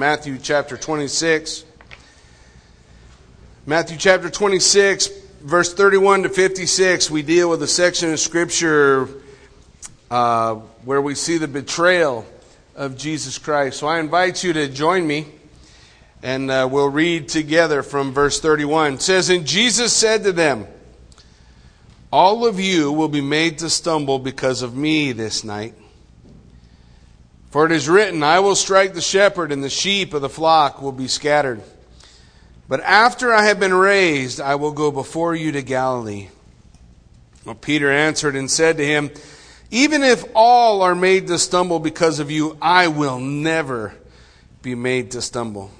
[0.00, 1.62] Matthew chapter 26.
[3.66, 5.08] Matthew chapter 26,
[5.42, 9.10] verse 31 to 56, we deal with a section of Scripture
[10.10, 10.54] uh,
[10.86, 12.24] where we see the betrayal
[12.74, 13.78] of Jesus Christ.
[13.78, 15.26] So I invite you to join me
[16.22, 18.94] and uh, we'll read together from verse 31.
[18.94, 20.66] It says, And Jesus said to them,
[22.10, 25.74] All of you will be made to stumble because of me this night.
[27.50, 30.80] For it is written, I will strike the shepherd, and the sheep of the flock
[30.80, 31.62] will be scattered.
[32.68, 36.28] But after I have been raised, I will go before you to Galilee.
[37.44, 39.10] Well, Peter answered and said to him,
[39.70, 43.94] Even if all are made to stumble because of you, I will never
[44.62, 45.70] be made to stumble.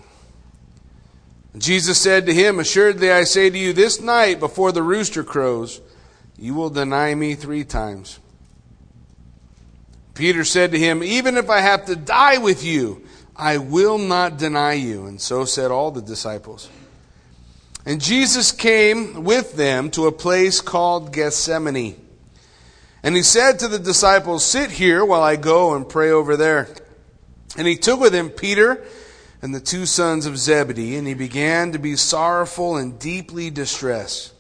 [1.57, 5.81] Jesus said to him, Assuredly I say to you, this night before the rooster crows,
[6.39, 8.20] you will deny me three times.
[10.21, 14.37] Peter said to him, Even if I have to die with you, I will not
[14.37, 15.07] deny you.
[15.07, 16.69] And so said all the disciples.
[17.87, 21.99] And Jesus came with them to a place called Gethsemane.
[23.03, 26.69] And he said to the disciples, Sit here while I go and pray over there.
[27.57, 28.85] And he took with him Peter
[29.41, 34.35] and the two sons of Zebedee, and he began to be sorrowful and deeply distressed.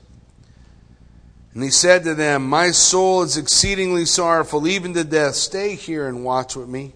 [1.54, 5.34] And he said to them, My soul is exceedingly sorrowful, even to death.
[5.34, 6.92] Stay here and watch with me.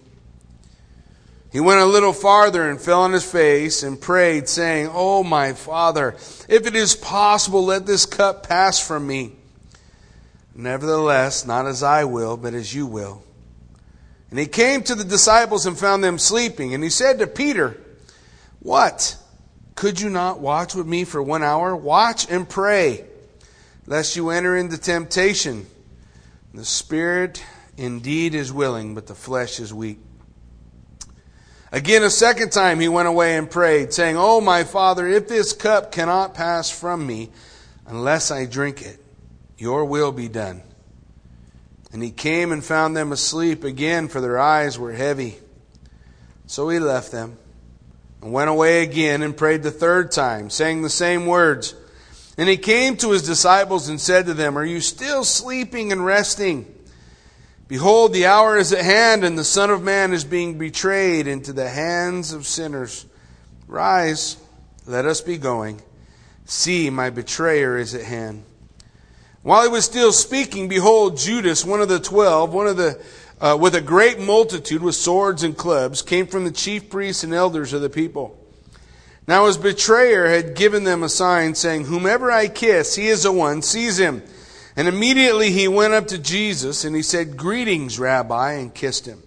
[1.51, 5.53] He went a little farther and fell on his face and prayed, saying, Oh, my
[5.53, 6.15] Father,
[6.49, 9.33] if it is possible, let this cup pass from me.
[10.53, 13.23] Nevertheless, not as I will, but as you will.
[14.29, 16.73] And he came to the disciples and found them sleeping.
[16.73, 17.77] And he said to Peter,
[18.59, 19.17] What?
[19.75, 21.75] Could you not watch with me for one hour?
[21.75, 23.05] Watch and pray
[23.87, 25.67] lest you enter into temptation.
[26.53, 27.43] The spirit
[27.77, 29.99] indeed is willing, but the flesh is weak.
[31.71, 35.51] Again, a second time he went away and prayed, saying, Oh, my Father, if this
[35.51, 37.31] cup cannot pass from me
[37.85, 39.03] unless I drink it,
[39.57, 40.61] your will be done.
[41.91, 45.37] And he came and found them asleep again, for their eyes were heavy.
[46.47, 47.37] So he left them
[48.21, 51.73] and went away again and prayed the third time, saying the same words.
[52.37, 56.05] And he came to his disciples and said to them, Are you still sleeping and
[56.05, 56.71] resting?
[57.67, 61.53] Behold, the hour is at hand, and the Son of Man is being betrayed into
[61.53, 63.05] the hands of sinners.
[63.67, 64.37] Rise,
[64.85, 65.81] let us be going.
[66.45, 68.43] See, my betrayer is at hand.
[69.41, 73.01] While he was still speaking, behold, Judas, one of the twelve, one of the
[73.39, 77.33] uh, with a great multitude with swords and clubs, came from the chief priests and
[77.33, 78.39] elders of the people.
[79.27, 83.31] Now his betrayer had given them a sign saying, Whomever I kiss, he is the
[83.31, 84.21] one, seize him.
[84.75, 89.23] And immediately he went up to Jesus and he said, Greetings, Rabbi, and kissed him.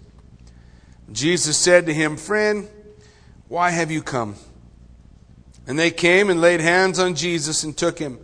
[1.11, 2.69] Jesus said to him, Friend,
[3.49, 4.37] why have you come?
[5.67, 8.19] And they came and laid hands on Jesus and took him.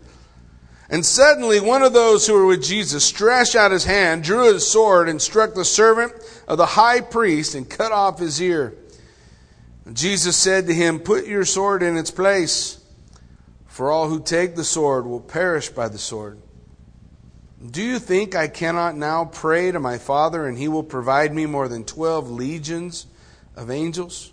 [0.90, 4.70] And suddenly one of those who were with Jesus stretched out his hand, drew his
[4.70, 6.12] sword, and struck the servant
[6.46, 8.74] of the high priest and cut off his ear.
[9.92, 12.82] Jesus said to him, Put your sword in its place,
[13.66, 16.40] for all who take the sword will perish by the sword.
[17.70, 21.46] Do you think I cannot now pray to my Father, and he will provide me
[21.46, 23.06] more than twelve legions
[23.56, 24.32] of angels?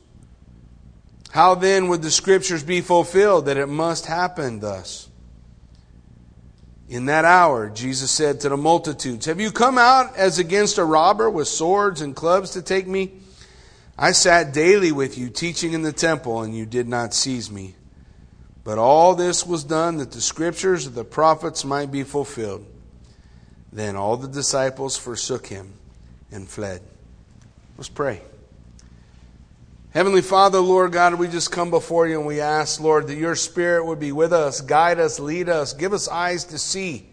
[1.31, 5.09] How then would the scriptures be fulfilled that it must happen thus?
[6.89, 10.83] In that hour, Jesus said to the multitudes, Have you come out as against a
[10.83, 13.20] robber with swords and clubs to take me?
[13.97, 17.75] I sat daily with you teaching in the temple, and you did not seize me.
[18.63, 22.65] But all this was done that the scriptures of the prophets might be fulfilled.
[23.71, 25.73] Then all the disciples forsook him
[26.31, 26.81] and fled.
[27.77, 28.21] Let's pray.
[29.91, 33.35] Heavenly Father, Lord God, we just come before you and we ask, Lord, that your
[33.35, 37.09] Spirit would be with us, guide us, lead us, give us eyes to see,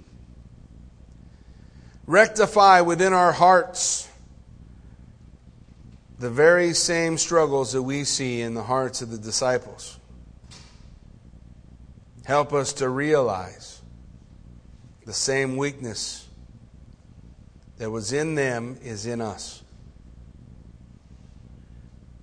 [2.07, 4.08] rectify within our hearts
[6.19, 9.99] the very same struggles that we see in the hearts of the disciples.
[12.25, 13.81] Help us to realize
[15.07, 16.27] the same weakness
[17.79, 19.63] that was in them is in us.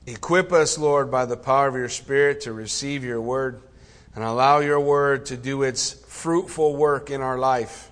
[0.06, 3.62] Equip us, Lord, by the power of your Spirit to receive your word
[4.14, 7.92] and allow your word to do its fruitful work in our life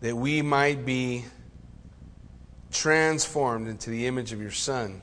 [0.00, 1.24] that we might be
[2.74, 5.00] transformed into the image of your Son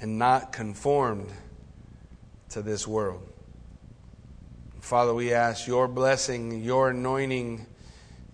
[0.00, 1.32] and not conformed
[2.50, 3.26] to this world.
[4.80, 7.66] Father, we ask your blessing, your anointing.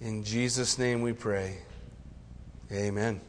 [0.01, 1.59] In Jesus' name we pray.
[2.73, 3.21] Amen.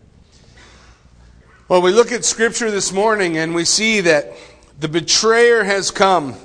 [1.68, 4.34] Well, we look at Scripture this morning and we see that
[4.80, 6.36] the betrayer has come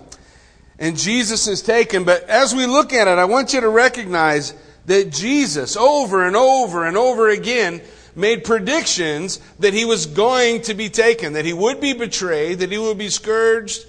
[0.79, 2.05] and Jesus is taken.
[2.05, 4.55] But as we look at it, I want you to recognize
[4.89, 7.83] that Jesus, over and over and over again,
[8.17, 12.73] made predictions that he was going to be taken, that he would be betrayed, that
[12.73, 13.87] he would be scourged,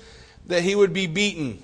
[0.47, 1.61] that he would be beaten.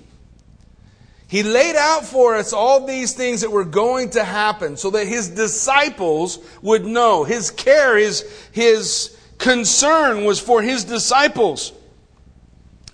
[1.28, 5.06] He laid out for us all these things that were going to happen so that
[5.06, 7.24] his disciples would know.
[7.24, 8.22] His care, his,
[8.52, 11.72] his concern was for his disciples.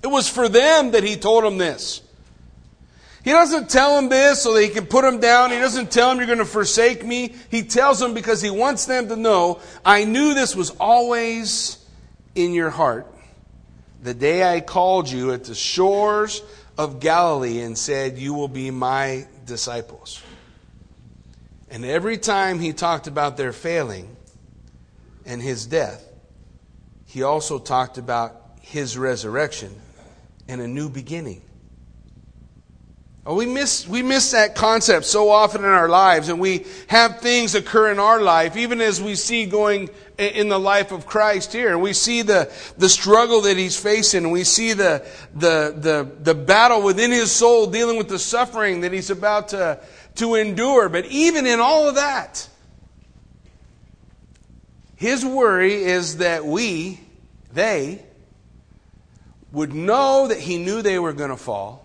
[0.03, 2.03] It was for them that he told them this.
[3.25, 5.51] He doesn't tell them this so that he can put them down.
[5.53, 7.35] He doesn't tell them you're going to forsake me.
[7.51, 11.79] He tells them because he wants them to know, I knew this was always
[12.35, 13.07] in your heart.
[14.03, 16.43] The day I called you at the shores
[16.77, 20.21] of Galilee and said, You will be my disciples.
[21.71, 24.17] And every time he talked about their failing
[25.25, 26.05] and his death,
[27.07, 29.75] he also talked about his resurrection
[30.49, 31.43] and a new beginning.
[33.25, 37.55] We miss, we miss that concept so often in our lives, and we have things
[37.55, 41.71] occur in our life, even as we see going in the life of Christ here.
[41.71, 46.11] And we see the, the struggle that he's facing, and we see the, the, the,
[46.21, 49.79] the battle within his soul dealing with the suffering that he's about to,
[50.17, 50.89] to endure.
[50.89, 52.49] But even in all of that,
[54.97, 56.99] his worry is that we,
[57.53, 58.03] they,
[59.53, 61.82] would know that he knew they were going to fall,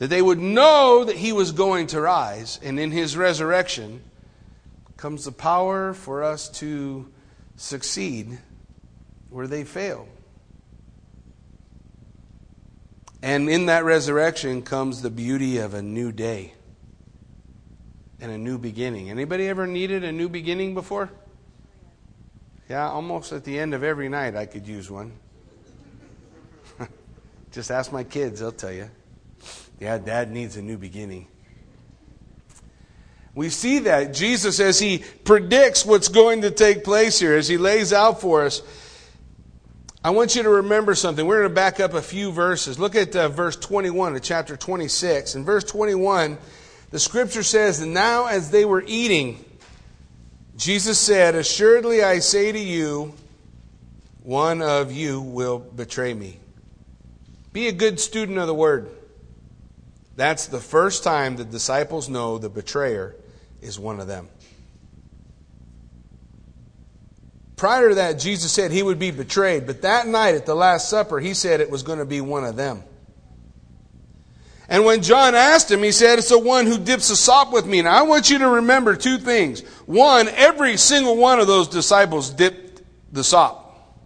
[0.00, 4.02] that they would know that he was going to rise, and in his resurrection
[4.96, 7.06] comes the power for us to
[7.56, 8.38] succeed
[9.28, 10.08] where they fail.
[13.22, 16.54] And in that resurrection comes the beauty of a new day
[18.22, 19.10] and a new beginning.
[19.10, 21.10] Anybody ever needed a new beginning before?
[22.70, 25.12] Yeah, almost at the end of every night I could use one.
[27.52, 28.88] Just ask my kids, they'll tell you.
[29.80, 31.26] Yeah, dad needs a new beginning.
[33.34, 37.56] We see that Jesus, as he predicts what's going to take place here, as he
[37.56, 38.60] lays out for us,
[40.04, 41.26] I want you to remember something.
[41.26, 42.78] We're going to back up a few verses.
[42.78, 45.34] Look at uh, verse 21 of chapter 26.
[45.34, 46.36] In verse 21,
[46.90, 49.42] the scripture says, And now as they were eating,
[50.56, 53.14] Jesus said, Assuredly I say to you,
[54.22, 56.38] one of you will betray me.
[57.54, 58.90] Be a good student of the word.
[60.20, 63.16] That's the first time the disciples know the betrayer
[63.62, 64.28] is one of them.
[67.56, 70.90] Prior to that, Jesus said he would be betrayed, but that night at the Last
[70.90, 72.84] Supper, he said it was going to be one of them.
[74.68, 77.64] And when John asked him, he said, It's the one who dips the sop with
[77.64, 77.80] me.
[77.80, 79.62] Now, I want you to remember two things.
[79.86, 83.96] One, every single one of those disciples dipped the sop.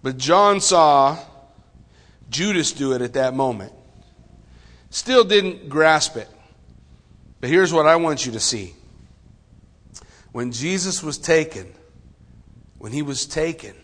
[0.00, 1.18] But John saw
[2.30, 3.72] Judas do it at that moment.
[4.92, 6.28] Still didn't grasp it.
[7.40, 8.74] But here's what I want you to see.
[10.32, 11.72] When Jesus was taken,
[12.76, 13.74] when he was taken,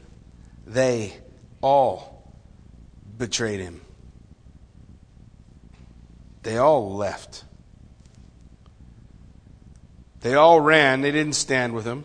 [0.66, 1.16] they
[1.62, 2.30] all
[3.16, 3.80] betrayed him.
[6.42, 7.42] They all left.
[10.20, 11.00] They all ran.
[11.00, 12.04] They didn't stand with him.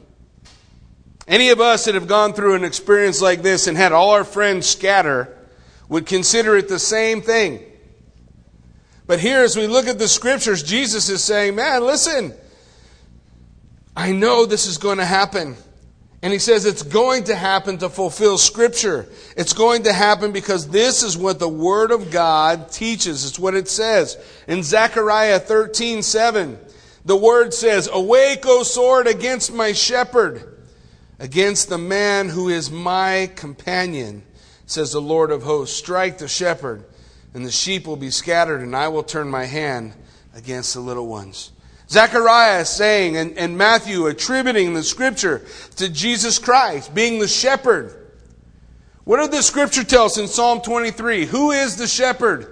[1.28, 4.24] Any of us that have gone through an experience like this and had all our
[4.24, 5.38] friends scatter
[5.90, 7.66] would consider it the same thing.
[9.14, 12.34] But here, as we look at the scriptures, Jesus is saying, Man, listen,
[13.96, 15.56] I know this is going to happen.
[16.24, 19.06] And he says it's going to happen to fulfill Scripture.
[19.38, 23.24] It's going to happen because this is what the Word of God teaches.
[23.24, 24.18] It's what it says.
[24.48, 26.58] In Zechariah 13 7,
[27.06, 30.58] the Word says, Awake, O sword, against my shepherd,
[31.20, 34.24] against the man who is my companion,
[34.66, 35.78] says the Lord of hosts.
[35.78, 36.86] Strike the shepherd,
[37.34, 39.94] and the sheep will be scattered, and I will turn my hand
[40.36, 41.52] against the little ones.
[41.90, 48.00] Zechariah saying, and, and Matthew attributing the scripture to Jesus Christ being the shepherd.
[49.04, 51.26] What did the scripture tell us in Psalm 23?
[51.26, 52.50] Who is the shepherd?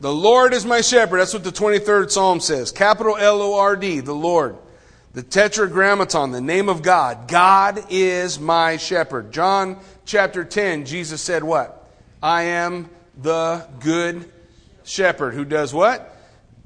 [0.00, 1.18] The Lord is my shepherd.
[1.18, 2.70] That's what the 23rd Psalm says.
[2.70, 4.56] Capital L O R D, the Lord.
[5.12, 7.26] The Tetragrammaton, the name of God.
[7.26, 9.32] God is my shepherd.
[9.32, 11.88] John chapter 10, Jesus said what?
[12.22, 14.30] I am the good
[14.84, 16.14] shepherd who does what?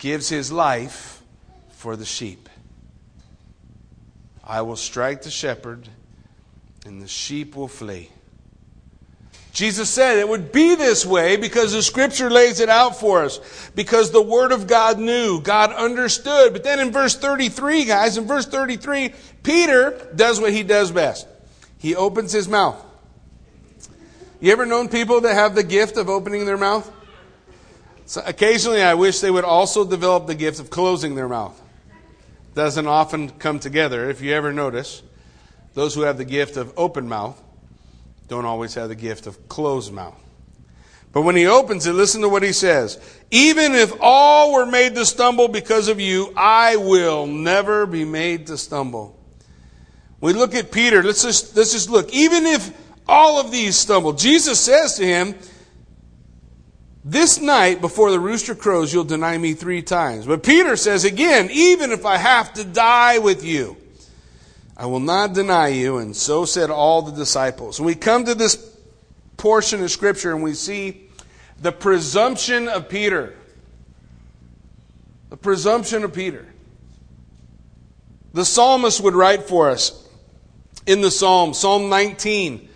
[0.02, 1.22] gives his life
[1.70, 2.48] for the sheep.
[4.42, 5.88] I will strike the shepherd,
[6.84, 8.10] and the sheep will flee.
[9.52, 13.70] Jesus said it would be this way because the scripture lays it out for us.
[13.76, 16.52] Because the word of God knew, God understood.
[16.52, 21.28] But then in verse 33, guys, in verse 33, Peter does what he does best.
[21.78, 22.82] He opens his mouth.
[24.42, 26.90] You ever known people that have the gift of opening their mouth?
[28.06, 31.62] So occasionally I wish they would also develop the gift of closing their mouth.
[32.56, 35.04] Doesn't often come together, if you ever notice.
[35.74, 37.40] Those who have the gift of open mouth
[38.26, 40.18] don't always have the gift of closed mouth.
[41.12, 42.98] But when he opens it, listen to what he says.
[43.30, 48.48] Even if all were made to stumble because of you, I will never be made
[48.48, 49.16] to stumble.
[50.20, 52.12] We look at Peter, let's just, let's just look.
[52.12, 55.34] Even if all of these stumble, Jesus says to him,
[57.04, 60.24] this night before the rooster crows, you'll deny me three times.
[60.24, 63.76] But Peter says again, even if I have to die with you,
[64.76, 65.98] I will not deny you.
[65.98, 67.80] And so said all the disciples.
[67.80, 68.76] We come to this
[69.36, 71.08] portion of Scripture and we see
[71.60, 73.34] the presumption of Peter.
[75.30, 76.46] The presumption of Peter.
[78.32, 80.08] The psalmist would write for us
[80.86, 82.68] in the psalm, Psalm 19.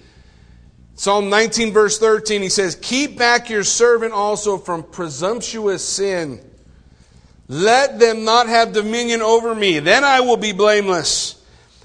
[0.99, 6.41] Psalm 19, verse 13, he says, Keep back your servant also from presumptuous sin.
[7.49, 9.79] Let them not have dominion over me.
[9.79, 11.41] Then I will be blameless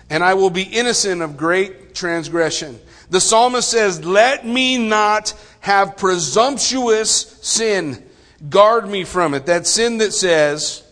[0.09, 2.79] and I will be innocent of great transgression.
[3.09, 8.01] The psalmist says, Let me not have presumptuous sin.
[8.49, 9.45] Guard me from it.
[9.45, 10.83] That sin that says,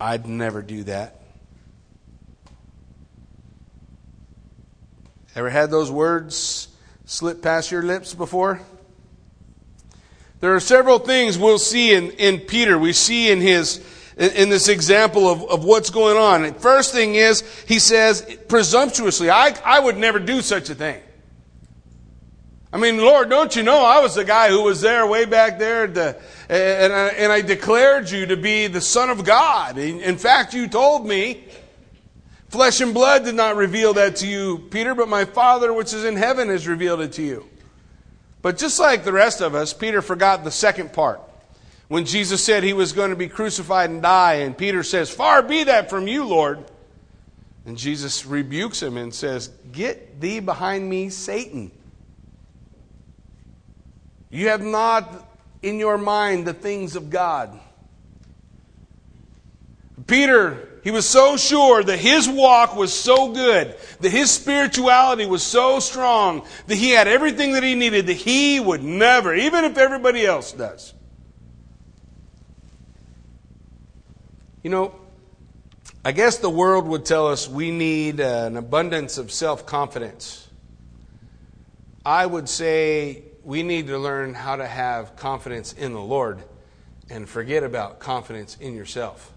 [0.00, 1.20] I'd never do that.
[5.34, 6.68] Ever had those words
[7.08, 8.60] slip past your lips before?
[10.40, 12.78] There are several things we'll see in, in Peter.
[12.78, 13.82] We see in his
[14.18, 16.54] in, in this example of, of what's going on.
[16.54, 21.00] First thing is, he says presumptuously, I, I would never do such a thing.
[22.70, 25.58] I mean, Lord, don't you know I was the guy who was there way back
[25.58, 29.78] there, to, and, I, and I declared you to be the Son of God.
[29.78, 31.46] In fact, you told me,
[32.48, 36.04] flesh and blood did not reveal that to you, Peter, but my Father which is
[36.04, 37.46] in heaven has revealed it to you.
[38.42, 41.20] But just like the rest of us, Peter forgot the second part.
[41.88, 45.42] When Jesus said he was going to be crucified and die, and Peter says, Far
[45.42, 46.64] be that from you, Lord.
[47.64, 51.70] And Jesus rebukes him and says, Get thee behind me, Satan.
[54.30, 55.26] You have not
[55.62, 57.58] in your mind the things of God.
[60.06, 65.42] Peter, he was so sure that his walk was so good, that his spirituality was
[65.42, 69.76] so strong, that he had everything that he needed, that he would never, even if
[69.76, 70.94] everybody else does,
[74.62, 74.94] You know,
[76.04, 80.48] I guess the world would tell us we need an abundance of self confidence.
[82.04, 86.42] I would say we need to learn how to have confidence in the Lord
[87.08, 89.32] and forget about confidence in yourself.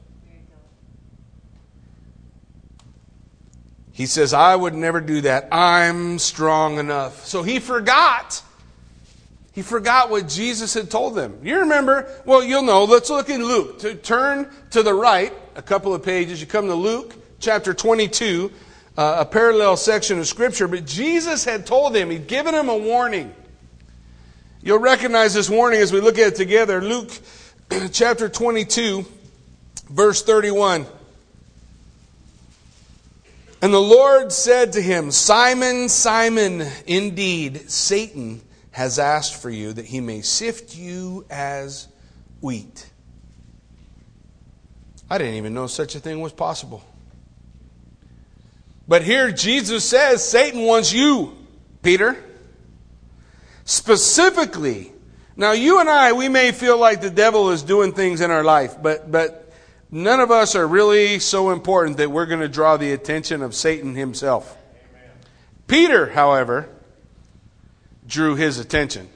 [3.93, 5.50] He says, I would never do that.
[5.51, 7.25] I'm strong enough.
[7.25, 8.41] So he forgot
[9.53, 11.39] he forgot what Jesus had told them.
[11.43, 12.10] You remember?
[12.25, 12.86] Well, you'll know.
[12.86, 13.79] Let's look in Luke.
[13.79, 18.50] To turn to the right a couple of pages, you come to Luke chapter 22,
[18.98, 20.69] uh, a parallel section of Scripture.
[20.69, 23.33] But Jesus had told them, he'd given them a warning.
[24.63, 26.81] You'll recognize this warning as we look at it together.
[26.81, 27.12] Luke
[27.91, 29.05] chapter 22,
[29.89, 30.86] verse 31.
[33.61, 38.41] And the Lord said to him, Simon, Simon, indeed, Satan
[38.71, 41.87] has asked for you that he may sift you as
[42.39, 42.89] wheat.
[45.09, 46.83] I didn't even know such a thing was possible.
[48.87, 51.37] But here Jesus says Satan wants you,
[51.83, 52.17] Peter.
[53.63, 54.91] Specifically.
[55.35, 58.43] Now you and I, we may feel like the devil is doing things in our
[58.43, 59.40] life, but, but
[59.91, 63.53] none of us are really so important that we're going to draw the attention of
[63.53, 64.57] Satan himself.
[64.89, 65.12] Amen.
[65.67, 66.69] Peter, however,
[68.07, 69.10] drew his attention.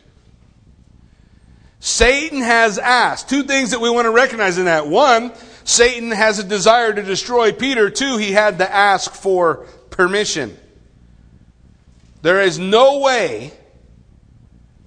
[1.80, 3.30] Satan has asked.
[3.30, 4.88] Two things that we want to recognize in that.
[4.88, 5.32] One,
[5.66, 7.90] Satan has a desire to destroy Peter.
[7.90, 10.58] Two, he had to ask for permission.
[12.22, 13.54] There is no way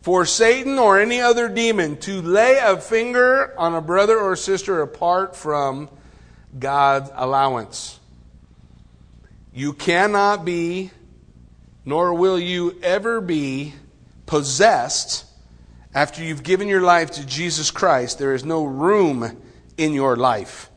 [0.01, 4.81] for Satan or any other demon to lay a finger on a brother or sister
[4.83, 5.91] apart from
[6.59, 7.99] God's allowance.
[9.53, 10.91] You cannot be,
[11.85, 13.75] nor will you ever be,
[14.27, 15.25] possessed
[15.95, 19.43] after you've given your life to Jesus Christ, there is no room
[19.77, 20.71] in your life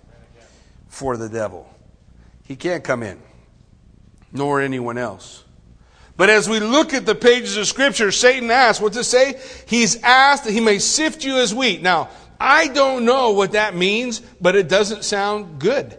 [0.88, 1.70] for the devil.
[2.44, 3.20] He can't come in,
[4.32, 5.44] nor anyone else.
[6.22, 9.42] But as we look at the pages of Scripture, Satan asks, what's it say?
[9.66, 11.82] He's asked that he may sift you as wheat.
[11.82, 12.10] Now,
[12.40, 15.98] I don't know what that means, but it doesn't sound good.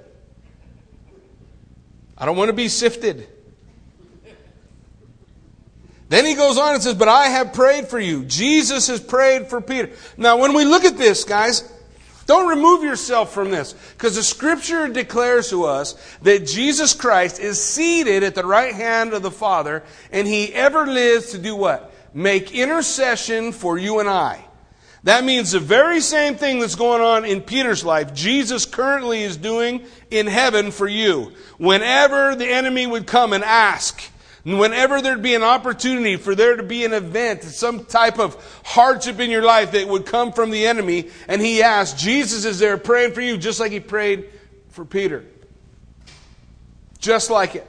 [2.17, 3.27] I don't want to be sifted.
[6.09, 8.25] Then he goes on and says, But I have prayed for you.
[8.25, 9.91] Jesus has prayed for Peter.
[10.17, 11.69] Now, when we look at this, guys,
[12.27, 13.73] don't remove yourself from this.
[13.73, 19.13] Because the scripture declares to us that Jesus Christ is seated at the right hand
[19.13, 21.93] of the Father, and he ever lives to do what?
[22.15, 24.45] Make intercession for you and I.
[25.05, 29.37] That means the very same thing that's going on in Peter's life, Jesus currently is
[29.37, 31.33] doing in heaven for you.
[31.59, 34.01] Whenever the enemy would come and ask,
[34.45, 39.21] Whenever there'd be an opportunity for there to be an event, some type of hardship
[39.21, 42.77] in your life that would come from the enemy, and he asked, Jesus is there
[42.77, 44.29] praying for you, just like he prayed
[44.71, 45.25] for Peter.
[46.99, 47.67] Just like it.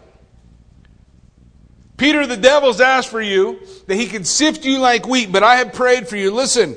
[1.96, 5.58] Peter, the devil's asked for you that he could sift you like wheat, but I
[5.58, 6.32] have prayed for you.
[6.32, 6.76] Listen,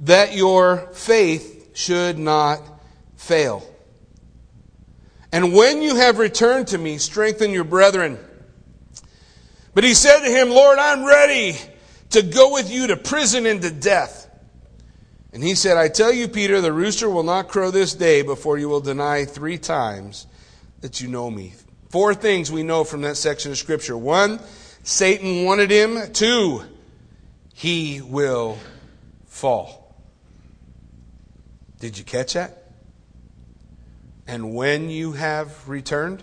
[0.00, 2.60] that your faith should not
[3.16, 3.66] fail.
[5.32, 8.18] And when you have returned to me, strengthen your brethren.
[9.74, 11.56] But he said to him, Lord, I'm ready
[12.10, 14.28] to go with you to prison and to death.
[15.32, 18.58] And he said, I tell you, Peter, the rooster will not crow this day before
[18.58, 20.26] you will deny three times
[20.80, 21.54] that you know me.
[21.90, 23.96] Four things we know from that section of Scripture.
[23.96, 24.40] One,
[24.82, 26.12] Satan wanted him.
[26.12, 26.64] Two,
[27.54, 28.58] he will
[29.26, 29.94] fall.
[31.78, 32.64] Did you catch that?
[34.26, 36.22] And when you have returned,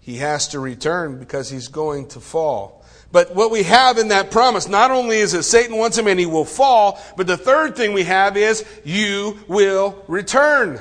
[0.00, 2.84] he has to return because he's going to fall.
[3.12, 6.18] But what we have in that promise, not only is that Satan wants him and
[6.18, 10.80] he will fall, but the third thing we have is you will return.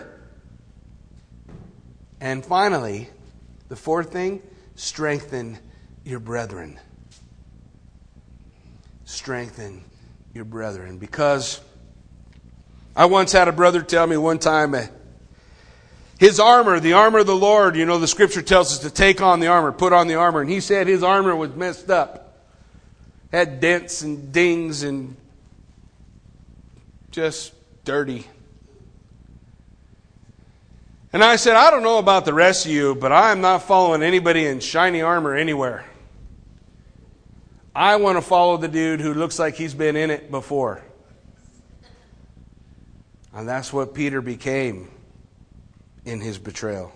[2.22, 3.10] And finally,
[3.68, 4.42] the fourth thing,
[4.76, 5.58] strengthen
[6.04, 6.80] your brethren.
[9.06, 9.84] Strengthen
[10.34, 10.98] your brethren.
[11.00, 11.62] Because
[12.96, 14.76] I once had a brother tell me one time,
[16.20, 19.22] his armor, the armor of the Lord, you know, the scripture tells us to take
[19.22, 20.42] on the armor, put on the armor.
[20.42, 22.38] And he said his armor was messed up.
[23.32, 25.16] Had dents and dings and
[27.12, 27.54] just
[27.86, 28.28] dirty.
[31.14, 33.64] And I said, I don't know about the rest of you, but I am not
[33.64, 35.86] following anybody in shiny armor anywhere.
[37.74, 40.84] I want to follow the dude who looks like he's been in it before.
[43.34, 44.90] And that's what Peter became
[46.06, 46.92] in his betrayal.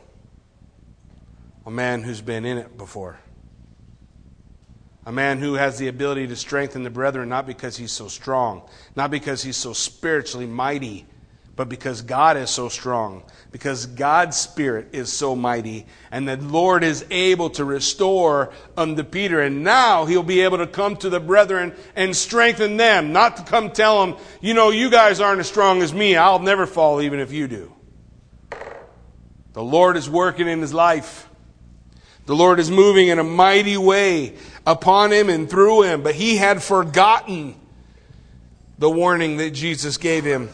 [1.65, 3.17] A man who's been in it before.
[5.05, 8.63] A man who has the ability to strengthen the brethren, not because he's so strong,
[8.95, 11.05] not because he's so spiritually mighty,
[11.55, 16.83] but because God is so strong, because God's Spirit is so mighty, and the Lord
[16.83, 19.39] is able to restore unto Peter.
[19.41, 23.43] And now he'll be able to come to the brethren and strengthen them, not to
[23.43, 26.15] come tell them, you know, you guys aren't as strong as me.
[26.15, 27.72] I'll never fall even if you do.
[29.53, 31.29] The Lord is working in his life.
[32.25, 34.35] The Lord is moving in a mighty way
[34.65, 37.55] upon him and through him, but he had forgotten
[38.79, 40.49] the warning that Jesus gave him.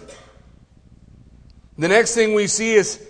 [1.77, 3.01] The next thing we see is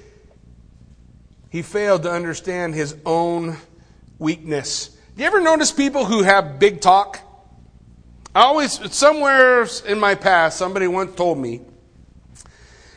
[1.49, 3.57] he failed to understand his own
[4.19, 4.89] weakness.
[5.15, 7.19] Do you ever notice people who have big talk?
[8.35, 11.61] I always, somewhere in my past, somebody once told me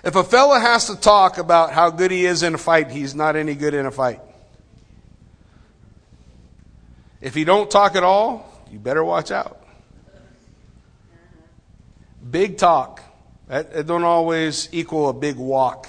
[0.04, 3.14] if a fella has to talk about how good he is in a fight, he's
[3.14, 4.20] not any good in a fight.
[7.20, 9.64] If he don't talk at all, you better watch out.
[12.28, 13.00] Big talk.
[13.48, 15.88] Don't always equal a big walk.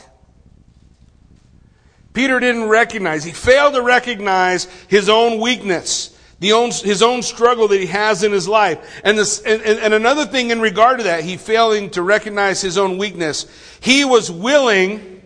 [2.13, 6.12] Peter didn't recognize, he failed to recognize his own weakness
[6.51, 9.01] own, his own struggle that he has in his life.
[9.03, 12.77] And, this, and, and another thing in regard to that, he failing to recognize his
[12.77, 13.45] own weakness.
[13.79, 15.21] He was willing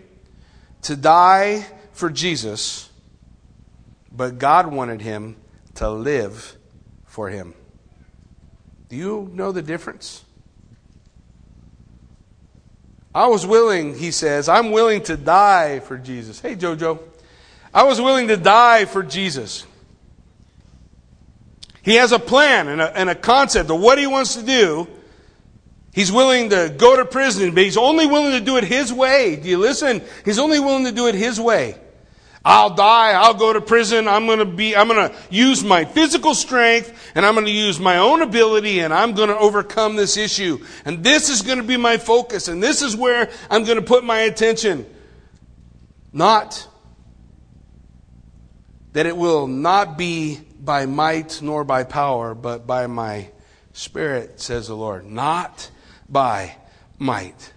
[0.84, 2.90] to die for Jesus,
[4.12, 5.38] but God wanted him
[5.76, 6.56] to live
[7.06, 7.56] for him.
[8.90, 10.24] Do you know the difference?
[13.14, 16.40] I was willing, he says, I'm willing to die for Jesus.
[16.40, 17.00] Hey, Jojo.
[17.74, 19.66] I was willing to die for Jesus.
[21.88, 24.90] He has a plan and a, and a concept of what he wants to do.
[25.94, 29.38] He's willing to go to prison, but he's only willing to do it his way.
[29.38, 30.02] Do you listen?
[30.26, 31.78] He's only willing to do it his way.
[32.44, 33.14] I'll die.
[33.14, 34.10] I'll go to prison.
[34.10, 37.54] I'm going to be, I'm going to use my physical strength and I'm going to
[37.54, 40.60] use my own ability and I'm going to overcome this issue.
[40.84, 43.82] And this is going to be my focus and this is where I'm going to
[43.82, 44.86] put my attention.
[46.12, 46.68] Not
[48.92, 53.30] that it will not be by might nor by power, but by my
[53.74, 55.06] spirit, says the Lord.
[55.06, 55.70] Not
[56.10, 56.56] by
[56.98, 57.54] might.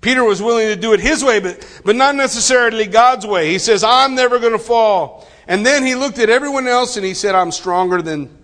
[0.00, 3.50] Peter was willing to do it his way, but, but not necessarily God's way.
[3.50, 5.28] He says, I'm never going to fall.
[5.46, 8.34] And then he looked at everyone else and he said, I'm stronger than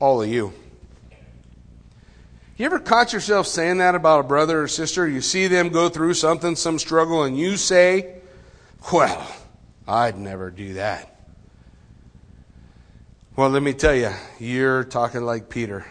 [0.00, 0.52] all of you.
[2.56, 5.08] You ever caught yourself saying that about a brother or sister?
[5.08, 8.20] You see them go through something, some struggle, and you say,
[8.92, 9.28] Well,
[9.88, 11.13] I'd never do that.
[13.36, 15.84] Well, let me tell you, you're talking like Peter.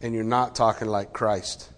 [0.00, 1.68] And you're not talking like Christ.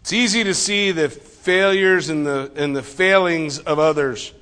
[0.00, 4.32] It's easy to see the failures and the, and the failings of others.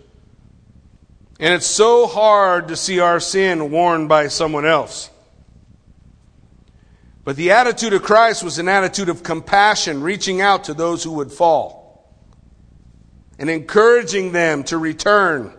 [1.40, 5.10] And it's so hard to see our sin worn by someone else.
[7.24, 11.14] But the attitude of Christ was an attitude of compassion, reaching out to those who
[11.14, 11.81] would fall
[13.38, 15.52] and encouraging them to return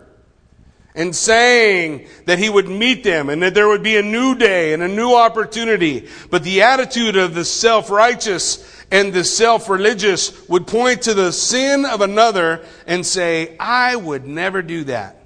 [0.94, 4.72] and saying that he would meet them and that there would be a new day
[4.72, 6.08] and a new opportunity.
[6.30, 12.00] But the attitude of the self-righteous and the self-religious would point to the sin of
[12.00, 15.20] another and say, I would never do that.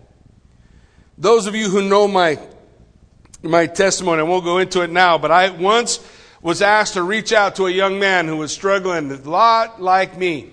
[1.18, 2.38] Those of you who know my,
[3.42, 6.00] my testimony, I won't go into it now, but I once
[6.40, 10.16] was asked to reach out to a young man who was struggling a lot like
[10.16, 10.52] me.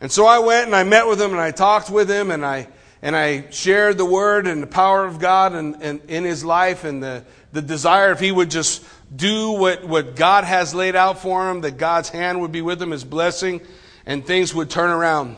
[0.00, 2.44] And so I went and I met with him and I talked with him and
[2.44, 2.68] I,
[3.02, 6.84] and I shared the word and the power of God and, and in his life
[6.84, 8.84] and the, the desire if he would just
[9.14, 12.80] do what, what God has laid out for him, that God's hand would be with
[12.80, 13.60] him, his blessing,
[14.06, 15.36] and things would turn around.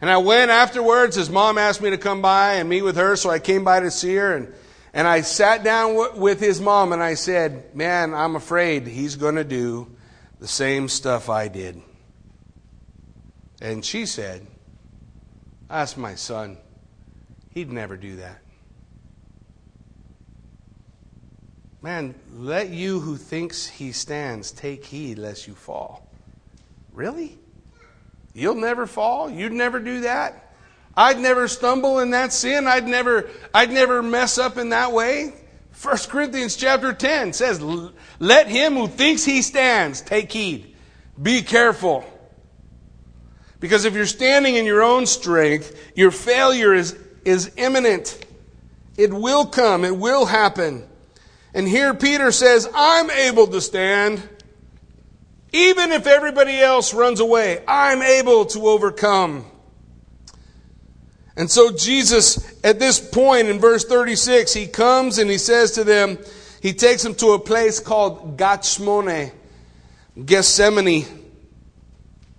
[0.00, 1.16] And I went afterwards.
[1.16, 3.80] His mom asked me to come by and meet with her, so I came by
[3.80, 4.36] to see her.
[4.36, 4.52] And,
[4.92, 9.16] and I sat down w- with his mom and I said, Man, I'm afraid he's
[9.16, 9.88] going to do
[10.40, 11.80] the same stuff I did.
[13.64, 14.46] And she said,
[15.70, 16.58] That's my son.
[17.54, 18.40] He'd never do that.
[21.80, 26.06] Man, let you who thinks he stands take heed lest you fall.
[26.92, 27.38] Really?
[28.34, 29.30] You'll never fall.
[29.30, 30.52] You'd never do that.
[30.94, 32.66] I'd never stumble in that sin.
[32.66, 35.32] I'd never, I'd never mess up in that way.
[35.82, 37.62] 1 Corinthians chapter 10 says,
[38.18, 40.76] Let him who thinks he stands take heed.
[41.20, 42.04] Be careful.
[43.64, 48.22] Because if you're standing in your own strength, your failure is, is imminent.
[48.98, 49.86] It will come.
[49.86, 50.86] It will happen.
[51.54, 54.22] And here Peter says, I'm able to stand.
[55.54, 59.46] Even if everybody else runs away, I'm able to overcome.
[61.34, 65.84] And so Jesus, at this point in verse 36, he comes and he says to
[65.84, 66.18] them,
[66.60, 69.32] he takes them to a place called Gachmone,
[70.22, 71.23] Gethsemane.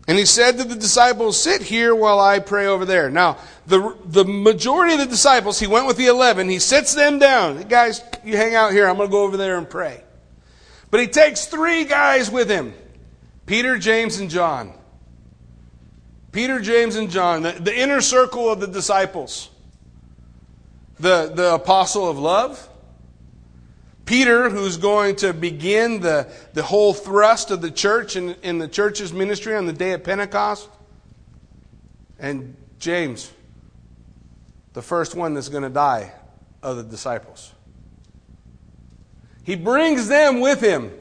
[0.08, 3.10] And he said to the disciples, sit here while I pray over there.
[3.10, 7.18] Now, the, the majority of the disciples, he went with the 11, he sits them
[7.18, 7.64] down.
[7.64, 8.88] Guys, you hang out here.
[8.88, 10.04] I'm going to go over there and pray.
[10.92, 12.74] But he takes three guys with him.
[13.48, 14.74] Peter, James, and John.
[16.32, 19.50] Peter, James, and John, the, the inner circle of the disciples.
[21.00, 22.70] The, the apostle of love.
[24.06, 28.68] Peter, who's going to begin the, the whole thrust of the church in, in the
[28.68, 30.70] church's ministry on the day of Pentecost.
[32.20, 33.32] And James,
[34.74, 36.14] the first one that's going to die
[36.62, 37.52] of the disciples.
[39.44, 40.92] He brings them with him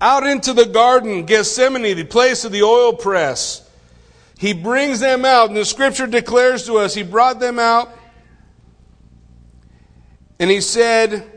[0.00, 3.68] out into the garden, Gethsemane, the place of the oil press.
[4.36, 7.88] He brings them out, and the scripture declares to us, He brought them out,
[10.40, 11.31] and He said,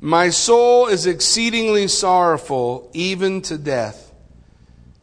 [0.00, 4.12] My soul is exceedingly sorrowful, even to death.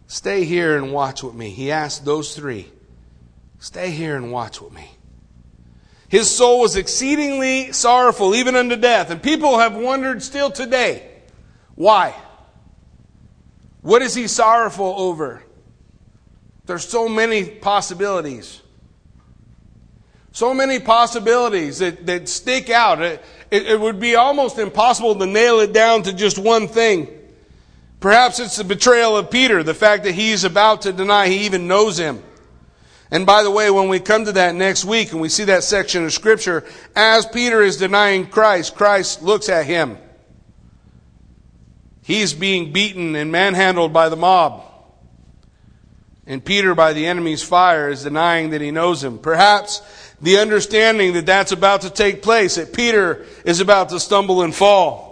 [0.08, 1.52] Stay here and watch with me.
[1.52, 2.72] He asked those three,
[3.60, 4.90] Stay here and watch with me.
[6.10, 9.10] His soul was exceedingly sorrowful, even unto death.
[9.10, 11.12] And people have wondered still today
[11.76, 12.16] why?
[13.82, 15.44] What is he sorrowful over?
[16.66, 18.62] There's so many possibilities.
[20.32, 23.02] So many possibilities that, that stick out.
[23.02, 23.18] Uh,
[23.50, 27.08] It, it, would be almost impossible to nail it down to just one thing.
[28.00, 31.68] Perhaps it's the betrayal of Peter, the fact that he's about to deny he even
[31.68, 32.22] knows him.
[33.10, 35.64] And by the way, when we come to that next week and we see that
[35.64, 39.98] section of scripture, as Peter is denying Christ, Christ looks at him
[42.08, 44.64] He's being beaten and manhandled by the mob.
[46.26, 49.20] And Peter, by the enemy's fire, is denying that he knows him.
[49.20, 49.82] Perhaps
[50.22, 54.54] the understanding that that's about to take place, that Peter is about to stumble and
[54.54, 55.08] fall.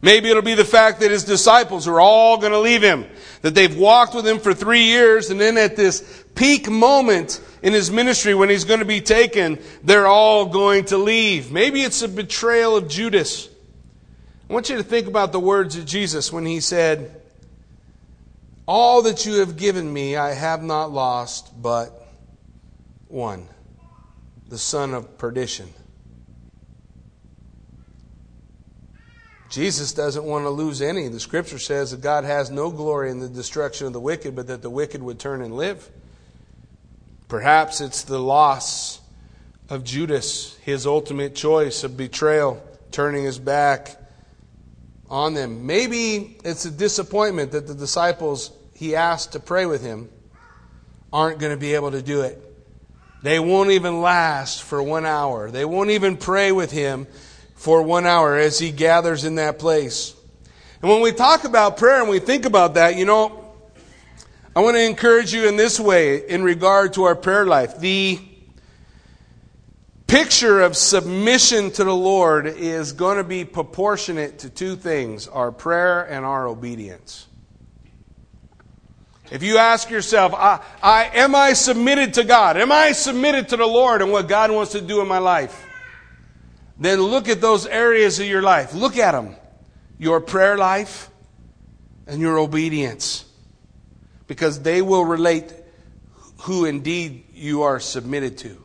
[0.00, 3.06] Maybe it'll be the fact that his disciples are all going to leave him,
[3.40, 7.72] that they've walked with him for three years, and then at this peak moment in
[7.72, 11.50] his ministry when he's going to be taken, they're all going to leave.
[11.50, 13.48] Maybe it's a betrayal of Judas.
[14.48, 17.18] I want you to think about the words of Jesus when he said,
[18.66, 22.08] All that you have given me I have not lost, but
[23.08, 23.48] one,
[24.48, 25.68] the son of perdition.
[29.48, 31.06] Jesus doesn't want to lose any.
[31.08, 34.48] The scripture says that God has no glory in the destruction of the wicked, but
[34.48, 35.88] that the wicked would turn and live.
[37.28, 39.00] Perhaps it's the loss
[39.68, 43.96] of Judas, his ultimate choice of betrayal, turning his back
[45.08, 45.66] on them.
[45.66, 50.10] Maybe it's a disappointment that the disciples he asked to pray with him
[51.12, 52.42] aren't going to be able to do it.
[53.24, 55.50] They won't even last for one hour.
[55.50, 57.06] They won't even pray with him
[57.54, 60.14] for one hour as he gathers in that place.
[60.82, 63.54] And when we talk about prayer and we think about that, you know,
[64.54, 67.78] I want to encourage you in this way in regard to our prayer life.
[67.78, 68.20] The
[70.06, 75.50] picture of submission to the Lord is going to be proportionate to two things our
[75.50, 77.26] prayer and our obedience.
[79.30, 82.56] If you ask yourself, I, I, Am I submitted to God?
[82.56, 85.64] Am I submitted to the Lord and what God wants to do in my life?
[86.78, 88.74] then look at those areas of your life.
[88.74, 89.36] Look at them
[89.98, 91.08] your prayer life
[92.06, 93.24] and your obedience.
[94.26, 95.52] Because they will relate
[96.42, 98.62] who indeed you are submitted to.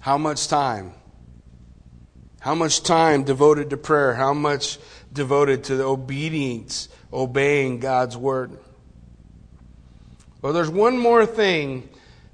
[0.00, 0.94] How much time?
[2.40, 4.14] How much time devoted to prayer?
[4.14, 4.78] How much
[5.12, 8.58] devoted to the obedience, obeying God's word?
[10.40, 11.88] Well, there's one more thing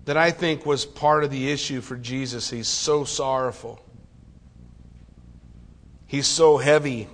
[0.04, 2.50] that I think was part of the issue for Jesus.
[2.50, 3.80] He's so sorrowful.
[6.06, 7.08] He's so heavy.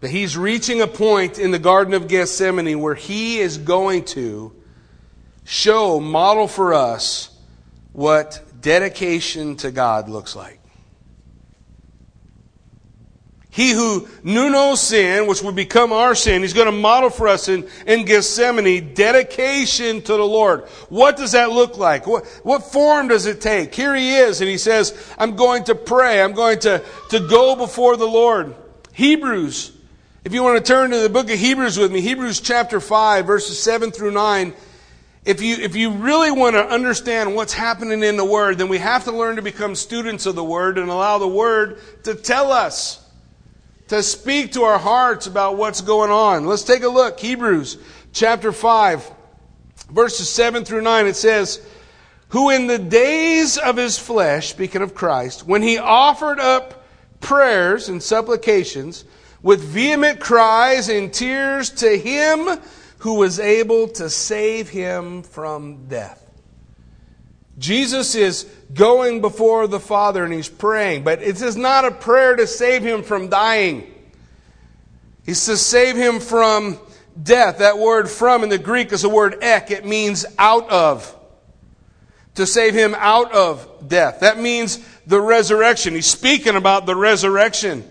[0.00, 4.54] But he's reaching a point in the Garden of Gethsemane where he is going to
[5.44, 7.30] show, model for us
[7.92, 10.60] what dedication to God looks like.
[13.50, 17.28] He who knew no sin, which would become our sin, he's going to model for
[17.28, 20.68] us in, in Gethsemane dedication to the Lord.
[20.90, 22.06] What does that look like?
[22.06, 23.74] What, what form does it take?
[23.74, 26.20] Here he is, and he says, I'm going to pray.
[26.20, 28.54] I'm going to, to go before the Lord.
[28.92, 29.72] Hebrews,
[30.24, 33.26] if you want to turn to the book of Hebrews with me, Hebrews chapter 5,
[33.26, 34.52] verses 7 through 9.
[35.24, 38.78] If you, if you really want to understand what's happening in the Word, then we
[38.78, 42.52] have to learn to become students of the Word and allow the Word to tell
[42.52, 43.04] us
[43.88, 46.46] to speak to our hearts about what's going on.
[46.46, 47.18] Let's take a look.
[47.18, 47.78] Hebrews
[48.12, 49.10] chapter 5,
[49.90, 51.06] verses 7 through 9.
[51.06, 51.66] It says,
[52.28, 56.86] Who in the days of his flesh, speaking of Christ, when he offered up
[57.20, 59.04] prayers and supplications
[59.42, 62.60] with vehement cries and tears to him
[62.98, 66.24] who was able to save him from death.
[67.58, 72.36] Jesus is going before the Father and he's praying, but it is not a prayer
[72.36, 73.94] to save him from dying.
[75.24, 76.78] He's to save him from
[77.22, 77.58] death.
[77.58, 79.70] That word from in the Greek is a word ek.
[79.70, 81.14] It means out of.
[82.36, 84.20] To save him out of death.
[84.20, 85.94] That means the resurrection.
[85.94, 87.90] He's speaking about the resurrection.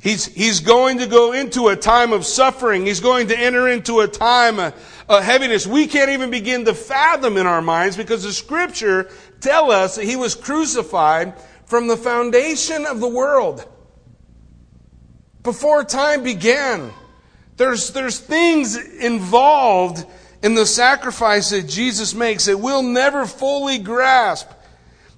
[0.00, 2.86] He's, he's going to go into a time of suffering.
[2.86, 4.70] He's going to enter into a time uh,
[5.08, 9.70] of heaviness we can't even begin to fathom in our minds because the scripture tell
[9.70, 11.34] us that he was crucified
[11.66, 13.66] from the foundation of the world.
[15.42, 16.92] Before time began.
[17.56, 20.04] There's, there's things involved
[20.42, 24.48] in the sacrifice that Jesus makes that we'll never fully grasp.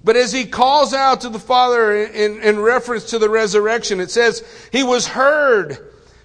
[0.03, 4.09] But as he calls out to the Father in, in reference to the resurrection, it
[4.09, 5.77] says he was heard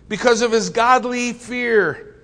[0.08, 2.16] because of his godly fear,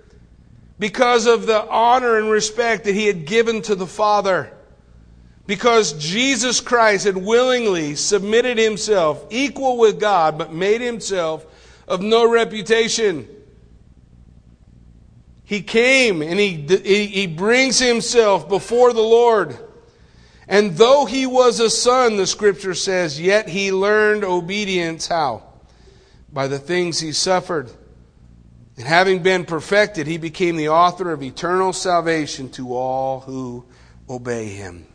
[0.79, 4.51] because of the honor and respect that he had given to the Father,
[5.47, 11.45] because Jesus Christ had willingly submitted himself, equal with God, but made himself
[11.87, 13.29] of no reputation.
[15.45, 16.55] He came and he,
[17.07, 19.59] he brings himself before the Lord.
[20.53, 25.45] And though he was a son, the scripture says, yet he learned obedience how?
[26.31, 27.71] By the things he suffered.
[28.77, 33.65] And having been perfected, he became the author of eternal salvation to all who
[34.11, 34.87] obey him.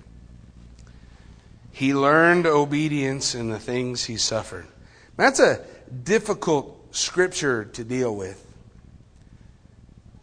[1.72, 4.68] He learned obedience in the things he suffered.
[5.16, 5.66] That's a
[6.04, 8.46] difficult scripture to deal with.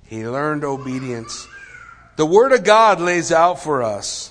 [0.04, 1.48] He learned obedience.
[2.14, 4.30] The Word of God lays out for us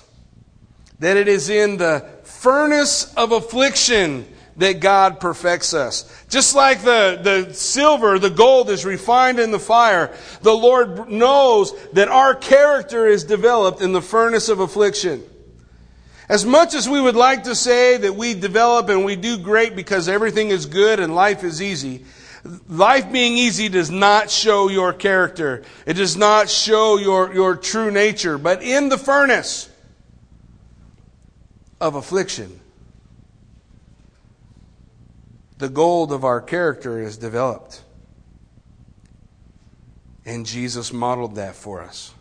[0.98, 4.26] that it is in the furnace of affliction
[4.56, 6.24] that God perfects us.
[6.28, 11.72] Just like the, the silver, the gold is refined in the fire, the Lord knows
[11.92, 15.24] that our character is developed in the furnace of affliction.
[16.28, 19.76] As much as we would like to say that we develop and we do great
[19.76, 22.04] because everything is good and life is easy,
[22.68, 25.64] life being easy does not show your character.
[25.84, 28.38] It does not show your, your true nature.
[28.38, 29.68] But in the furnace
[31.84, 32.60] of affliction,
[35.58, 37.82] the gold of our character is developed.
[40.24, 42.14] And Jesus modeled that for us.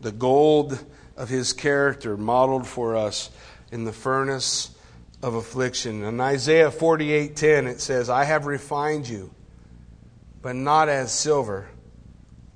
[0.00, 0.82] The gold
[1.14, 3.28] of his character modeled for us
[3.70, 4.70] in the furnace
[5.22, 6.02] of affliction.
[6.02, 9.30] In Isaiah 48:10 it says, "I have refined you,
[10.40, 11.68] but not as silver.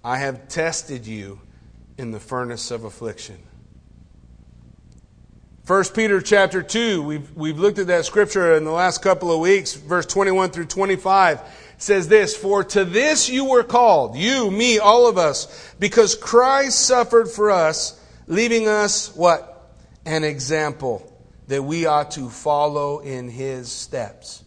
[0.03, 1.41] I have tested you
[1.99, 3.43] in the furnace of affliction."
[5.71, 9.39] 1 Peter chapter 2, we've, we've looked at that scripture in the last couple of
[9.39, 11.41] weeks, verse 21 through 25
[11.79, 16.81] says this, For to this you were called, you, me, all of us, because Christ
[16.81, 19.71] suffered for us, leaving us what?
[20.05, 21.09] An example
[21.47, 24.43] that we ought to follow in his steps.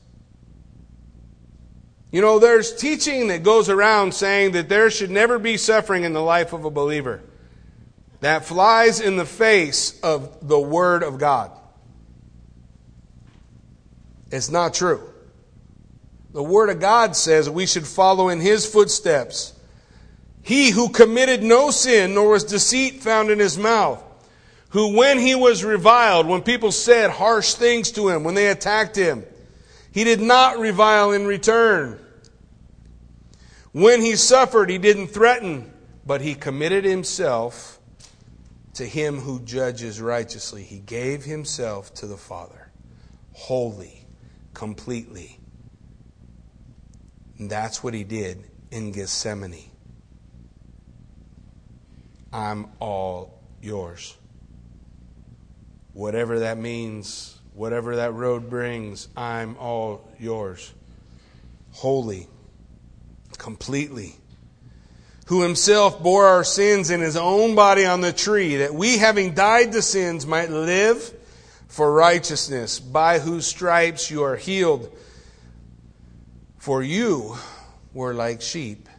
[2.11, 6.11] You know, there's teaching that goes around saying that there should never be suffering in
[6.11, 7.21] the life of a believer
[8.23, 11.51] that flies in the face of the Word of God.
[14.31, 15.09] It's not true.
[16.31, 19.53] The Word of God says we should follow in His footsteps.
[20.41, 24.01] He who committed no sin, nor was deceit found in his mouth,
[24.69, 28.95] who when he was reviled, when people said harsh things to him, when they attacked
[28.95, 29.25] him,
[29.91, 31.99] he did not revile in return.
[33.73, 35.71] When he suffered, he didn't threaten,
[36.05, 37.79] but he committed himself
[38.75, 40.63] to him who judges righteously.
[40.63, 42.69] He gave himself to the Father,
[43.33, 44.05] wholly,
[44.53, 45.39] completely.
[47.37, 49.69] And that's what he did in Gethsemane.
[52.31, 54.17] I'm all yours.
[55.93, 60.73] Whatever that means, whatever that road brings, I'm all yours.
[61.73, 62.27] Wholly,
[63.37, 64.15] completely
[65.27, 69.33] who himself bore our sins in his own body on the tree, that we, having
[69.33, 71.13] died to sins, might live
[71.67, 74.91] for righteousness, by whose stripes you are healed.
[76.57, 77.35] For you
[77.93, 78.89] were like sheep,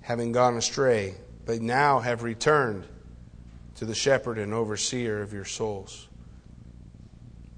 [0.00, 1.14] having gone astray,
[1.44, 2.84] but now have returned
[3.76, 6.08] to the shepherd and overseer of your souls.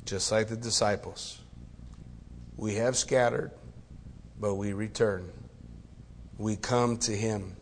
[0.05, 1.39] Just like the disciples,
[2.57, 3.51] we have scattered,
[4.39, 5.31] but we return
[6.38, 7.57] we come to him.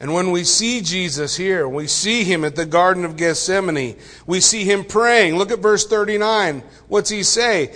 [0.00, 4.40] And when we see Jesus here, we see him at the Garden of Gethsemane, we
[4.40, 5.36] see him praying.
[5.36, 6.62] Look at verse 39.
[6.88, 7.74] What's he say?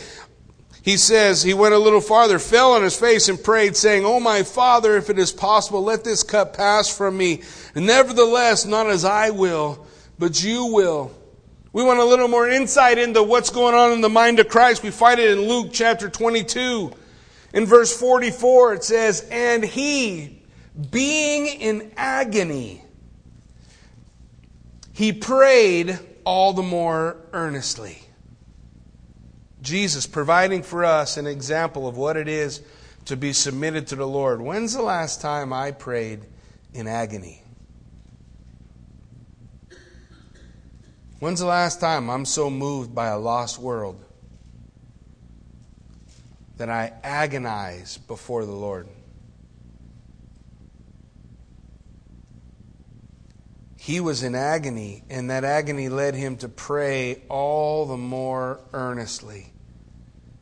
[0.82, 4.20] He says, he went a little farther, fell on his face and prayed, saying, Oh
[4.20, 7.42] my Father, if it is possible, let this cup pass from me.
[7.74, 9.86] And nevertheless, not as I will,
[10.18, 11.10] but you will.
[11.72, 14.82] We want a little more insight into what's going on in the mind of Christ.
[14.82, 16.92] We find it in Luke chapter 22.
[17.54, 20.42] In verse 44, it says, And he,
[20.90, 22.82] being in agony,
[24.92, 28.02] he prayed all the more earnestly.
[29.62, 32.60] Jesus providing for us an example of what it is
[33.04, 34.40] to be submitted to the Lord.
[34.40, 36.26] When's the last time I prayed
[36.72, 37.40] in agony?
[41.20, 44.04] When's the last time I'm so moved by a lost world
[46.56, 48.88] that I agonize before the Lord.
[53.76, 59.52] He was in agony, and that agony led him to pray all the more earnestly.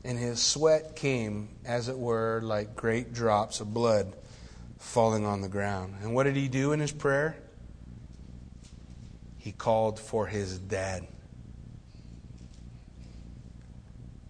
[0.04, 4.12] And his sweat came, as it were, like great drops of blood
[4.78, 5.96] falling on the ground.
[6.02, 7.36] And what did he do in his prayer?
[9.38, 11.06] He called for his dad.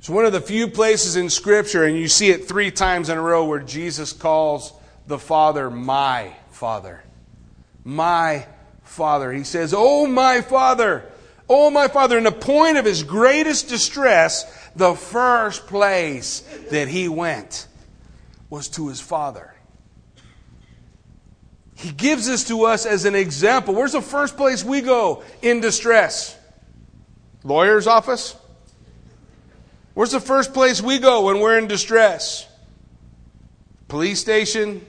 [0.02, 3.16] It's one of the few places in Scripture, and you see it three times in
[3.16, 4.72] a row, where Jesus calls
[5.06, 7.04] the Father my Father.
[7.84, 8.48] My
[8.82, 9.32] Father.
[9.32, 11.08] He says, Oh, my Father.
[11.48, 12.18] Oh, my Father.
[12.18, 14.44] In the point of his greatest distress,
[14.74, 16.40] the first place
[16.72, 17.68] that he went
[18.50, 19.54] was to his Father.
[21.76, 23.72] He gives this to us as an example.
[23.72, 26.36] Where's the first place we go in distress?
[27.44, 28.34] Lawyer's office?
[29.94, 32.48] Where's the first place we go when we're in distress?
[33.88, 34.86] Police station?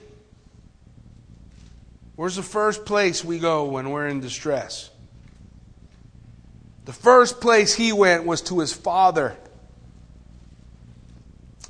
[2.15, 4.89] Where's the first place we go when we're in distress?
[6.85, 9.35] The first place he went was to his father.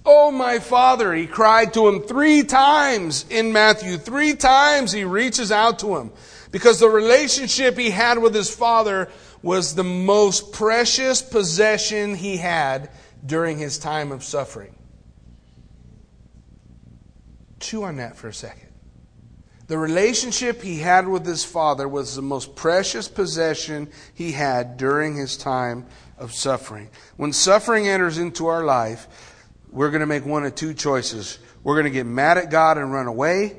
[0.05, 3.97] Oh, my Father, he cried to him three times in Matthew.
[3.97, 6.11] Three times he reaches out to him
[6.51, 9.09] because the relationship he had with his Father
[9.41, 12.89] was the most precious possession he had
[13.25, 14.75] during his time of suffering.
[17.59, 18.69] Chew on that for a second.
[19.67, 25.15] The relationship he had with his father was the most precious possession he had during
[25.15, 25.85] his time
[26.17, 26.89] of suffering.
[27.15, 29.07] When suffering enters into our life,
[29.71, 31.39] we're going to make one of two choices.
[31.63, 33.57] We're going to get mad at God and run away,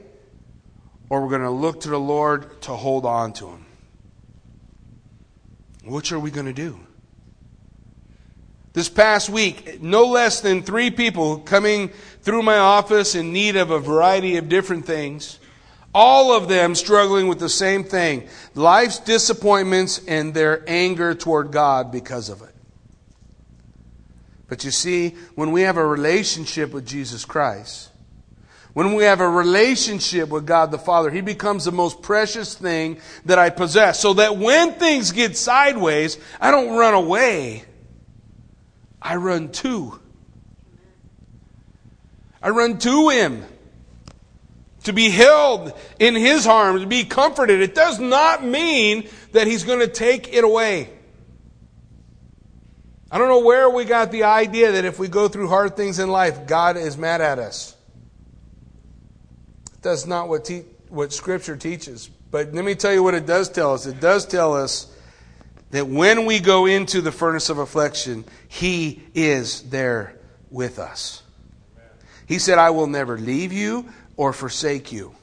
[1.09, 3.67] or we're going to look to the Lord to hold on to Him.
[5.85, 6.79] Which are we going to do?
[8.75, 11.91] This past week, no less than three people coming
[12.23, 15.39] through my office in need of a variety of different things,
[15.95, 21.93] all of them struggling with the same thing life's disappointments and their anger toward God
[21.93, 22.53] because of it.
[24.49, 27.91] But you see, when we have a relationship with Jesus Christ,
[28.73, 32.99] when we have a relationship with God the Father, He becomes the most precious thing
[33.25, 34.01] that I possess.
[34.01, 37.67] So that when things get sideways, I don't run away.
[39.05, 40.01] I run to.
[42.43, 43.45] I run to Him.
[44.85, 47.61] To be held in His arms, to be comforted.
[47.61, 50.91] It does not mean that He's going to take it away.
[53.11, 55.99] I don't know where we got the idea that if we go through hard things
[55.99, 57.77] in life, God is mad at us.
[59.83, 62.09] That's not what, te- what Scripture teaches.
[62.31, 63.87] But let me tell you what it does tell us.
[63.87, 64.94] It does tell us
[65.75, 70.17] that when we go into the furnace of affliction, He is there
[70.49, 71.25] with us.
[72.27, 75.17] He said, I will never leave you or forsake you.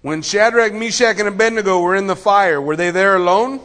[0.00, 3.60] When Shadrach, Meshach, and Abednego were in the fire, were they there alone?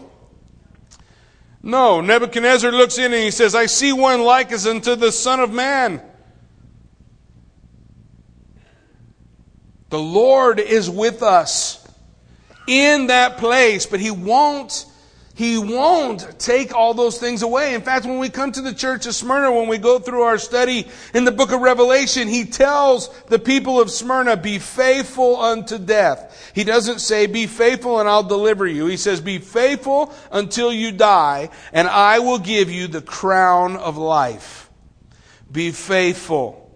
[1.63, 5.39] No, Nebuchadnezzar looks in and he says, I see one like as unto the Son
[5.39, 6.03] of Man.
[9.89, 11.83] The Lord is with us
[12.67, 14.85] in that place, but He won't
[15.37, 17.75] he won't take all those things away.
[17.75, 20.39] In fact, when we come to the church of Smyrna, when we go through our
[20.39, 25.77] study in the book of Revelation, he tells the people of Smyrna, be faithful unto
[25.77, 26.51] death.
[26.55, 28.87] He doesn't say, be faithful and I'll deliver you.
[28.87, 33.95] He says, be faithful until you die and I will give you the crown of
[33.95, 34.71] life.
[35.51, 36.67] Be faithful.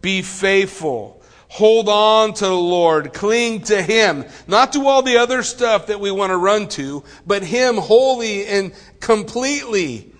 [0.00, 1.21] Be faithful.
[1.52, 3.12] Hold on to the Lord.
[3.12, 4.24] Cling to Him.
[4.46, 8.46] Not to all the other stuff that we want to run to, but Him wholly
[8.46, 10.10] and completely.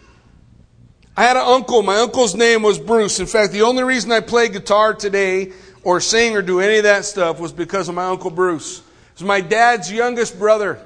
[1.17, 1.83] I had an uncle.
[1.83, 3.19] My uncle's name was Bruce.
[3.19, 5.53] In fact, the only reason I play guitar today
[5.83, 8.83] or sing or do any of that stuff was because of my uncle Bruce.
[9.15, 10.85] He's my dad's youngest brother.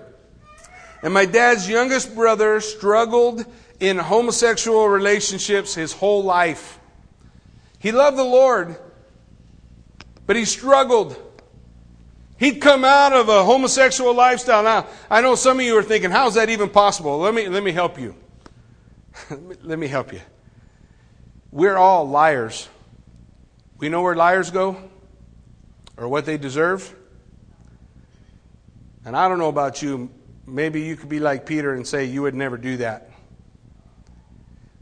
[1.02, 3.44] And my dad's youngest brother struggled
[3.80, 6.78] in homosexual relationships his whole life.
[7.80, 8.76] He loved the Lord,
[10.26, 11.16] but he struggled.
[12.38, 14.62] He'd come out of a homosexual lifestyle.
[14.62, 17.18] Now, I know some of you are thinking, how is that even possible?
[17.18, 18.14] Let me, let me help you.
[19.62, 20.20] let me help you.
[21.50, 22.68] We're all liars.
[23.78, 24.76] We know where liars go
[25.96, 26.94] or what they deserve.
[29.04, 30.10] And I don't know about you.
[30.46, 33.10] Maybe you could be like Peter and say you would never do that.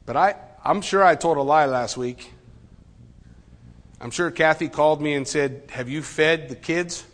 [0.07, 0.35] But I,
[0.65, 2.34] I'm sure I told a lie last week.
[4.05, 7.07] I'm sure Kathy called me and said, Have you fed the kids?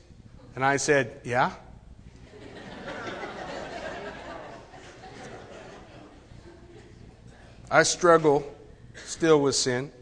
[0.56, 1.52] And I said, Yeah.
[7.70, 8.44] I struggle
[9.04, 9.92] still with sin.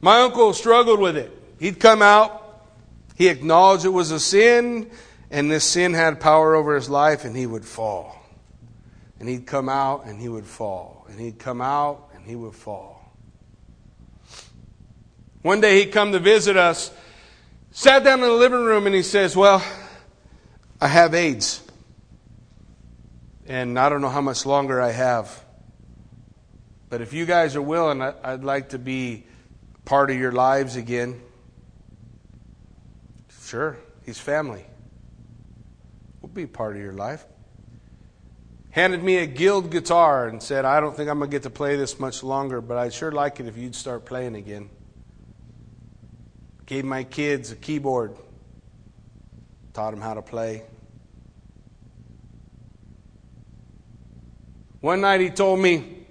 [0.00, 1.30] My uncle struggled with it.
[1.60, 2.66] He'd come out,
[3.14, 4.90] he acknowledged it was a sin,
[5.30, 8.20] and this sin had power over his life, and he would fall.
[9.20, 11.06] And he'd come out and he would fall.
[11.08, 12.89] And he'd come out and he would fall.
[15.42, 16.90] One day he come to visit us,
[17.70, 19.64] sat down in the living room, and he says, Well,
[20.80, 21.62] I have AIDS.
[23.46, 25.44] And I don't know how much longer I have.
[26.90, 29.24] But if you guys are willing, I'd like to be
[29.84, 31.20] part of your lives again.
[33.44, 34.64] Sure, he's family.
[36.20, 37.24] We'll be part of your life.
[38.70, 41.50] Handed me a Guild guitar and said, I don't think I'm going to get to
[41.50, 44.70] play this much longer, but I'd sure like it if you'd start playing again.
[46.70, 48.14] Gave my kids a keyboard,
[49.72, 50.62] taught them how to play.
[54.80, 56.06] One night he told me,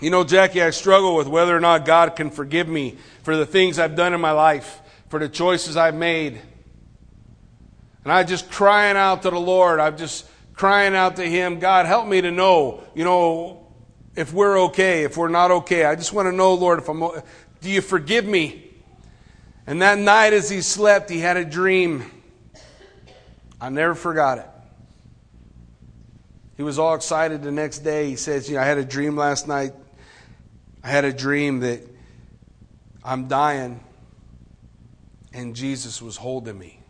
[0.00, 3.44] You know, Jackie, I struggle with whether or not God can forgive me for the
[3.44, 4.80] things I've done in my life,
[5.10, 6.40] for the choices I've made.
[8.02, 9.80] And I just crying out to the Lord.
[9.80, 13.66] I'm just crying out to Him, God, help me to know, you know,
[14.16, 15.84] if we're okay, if we're not okay.
[15.84, 17.00] I just want to know, Lord, if I'm,
[17.60, 18.69] do you forgive me?
[19.66, 22.10] And that night as he slept, he had a dream.
[23.60, 24.48] I never forgot it.
[26.56, 28.08] He was all excited the next day.
[28.08, 29.72] He says, you know, I had a dream last night.
[30.82, 31.80] I had a dream that
[33.04, 33.80] I'm dying
[35.32, 36.80] and Jesus was holding me.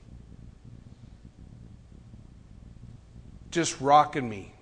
[3.50, 4.54] Just rocking me,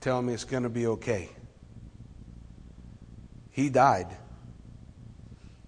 [0.00, 1.30] telling me it's going to be okay.
[3.50, 4.08] He died,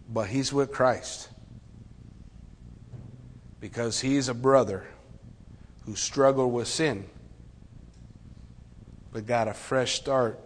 [0.08, 1.28] but he's with Christ
[3.60, 4.84] because he's a brother
[5.84, 7.08] who struggled with sin
[9.12, 10.38] but got a fresh start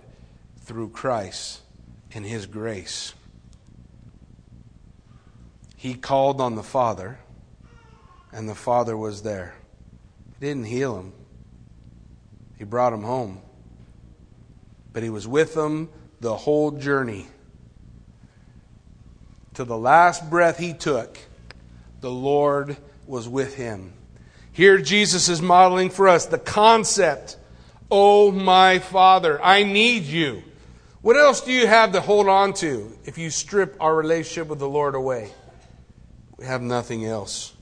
[0.61, 1.61] through Christ
[2.15, 3.15] and his grace.
[5.77, 7.19] He called on the Father,
[8.33, 9.55] and the Father was there.
[10.39, 11.13] He didn't heal him,
[12.57, 13.41] he brought him home.
[14.93, 15.89] But he was with them
[16.21, 17.27] the whole journey.
[19.55, 21.19] To the last breath he took,
[22.01, 22.77] the Lord
[23.07, 23.93] was with him.
[24.53, 27.37] Here, Jesus is modeling for us the concept
[27.95, 30.43] Oh, my Father, I need you.
[31.03, 34.61] What else do you have to hold on to if you strip our relationship with
[34.61, 35.31] the Lord away?
[36.39, 37.53] We have nothing else.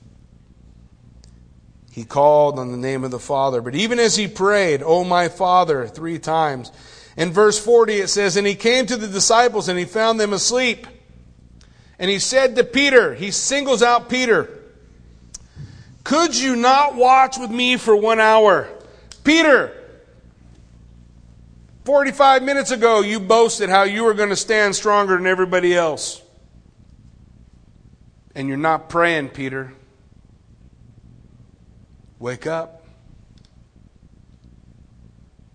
[1.91, 3.61] He called on the name of the Father.
[3.61, 6.71] But even as he prayed, Oh, my Father, three times,
[7.17, 10.31] in verse 40 it says, And he came to the disciples and he found them
[10.31, 10.87] asleep.
[12.01, 14.49] And he said to Peter, he singles out Peter,
[16.03, 18.67] Could you not watch with me for one hour?
[19.23, 19.71] Peter,
[21.85, 26.23] 45 minutes ago, you boasted how you were going to stand stronger than everybody else.
[28.33, 29.71] And you're not praying, Peter.
[32.17, 32.83] Wake up.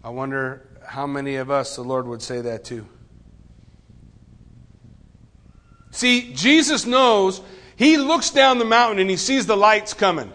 [0.05, 2.87] I wonder how many of us the Lord would say that to.
[5.97, 7.41] See, Jesus knows,
[7.75, 10.31] he looks down the mountain and he sees the lights coming.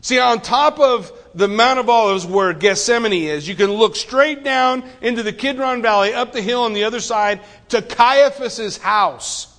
[0.00, 4.42] See, on top of the Mount of Olives where Gethsemane is, you can look straight
[4.42, 9.54] down into the Kidron Valley, up the hill on the other side to Caiaphas's house.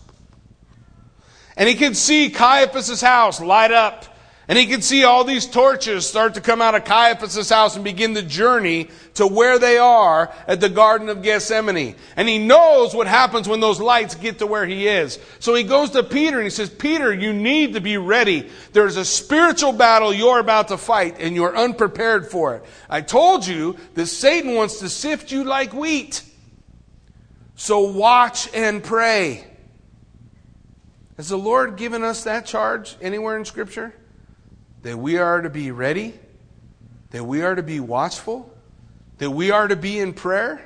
[1.56, 4.06] And he can see Caiaphas's house light up
[4.48, 7.84] and he can see all these torches start to come out of Caiaphas' house and
[7.84, 11.96] begin the journey to where they are at the Garden of Gethsemane.
[12.18, 15.18] And he knows what happens when those lights get to where he is.
[15.40, 18.50] So he goes to Peter and he says, Peter, you need to be ready.
[18.74, 22.66] There's a spiritual battle you're about to fight and you're unprepared for it.
[22.90, 26.22] I told you that Satan wants to sift you like wheat.
[27.56, 29.48] So watch and pray.
[31.16, 33.94] Has the Lord given us that charge anywhere in Scripture?
[34.84, 36.14] That we are to be ready,
[37.10, 38.54] that we are to be watchful,
[39.18, 40.62] that we are to be in prayer?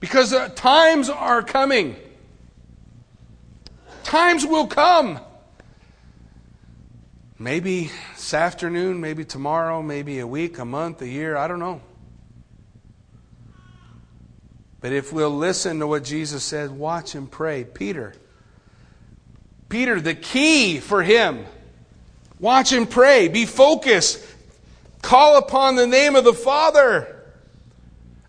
[0.00, 1.96] Because uh, times are coming.
[4.04, 5.20] Times will come.
[7.38, 11.80] Maybe this afternoon, maybe tomorrow, maybe a week, a month, a year, I don't know.
[14.80, 17.64] But if we'll listen to what Jesus said, watch and pray.
[17.64, 18.14] Peter.
[19.68, 21.44] Peter, the key for him
[22.40, 23.28] Watch and pray.
[23.28, 24.24] Be focused.
[25.02, 27.14] Call upon the name of the Father.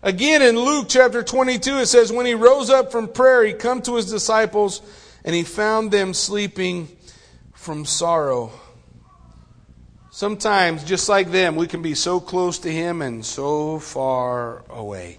[0.02, 3.82] Again, in Luke chapter 22, it says, When he rose up from prayer, he come
[3.82, 4.80] to his disciples,
[5.24, 6.88] and he found them sleeping
[7.52, 8.50] from sorrow.
[10.10, 15.18] Sometimes, just like them, we can be so close to him and so far away.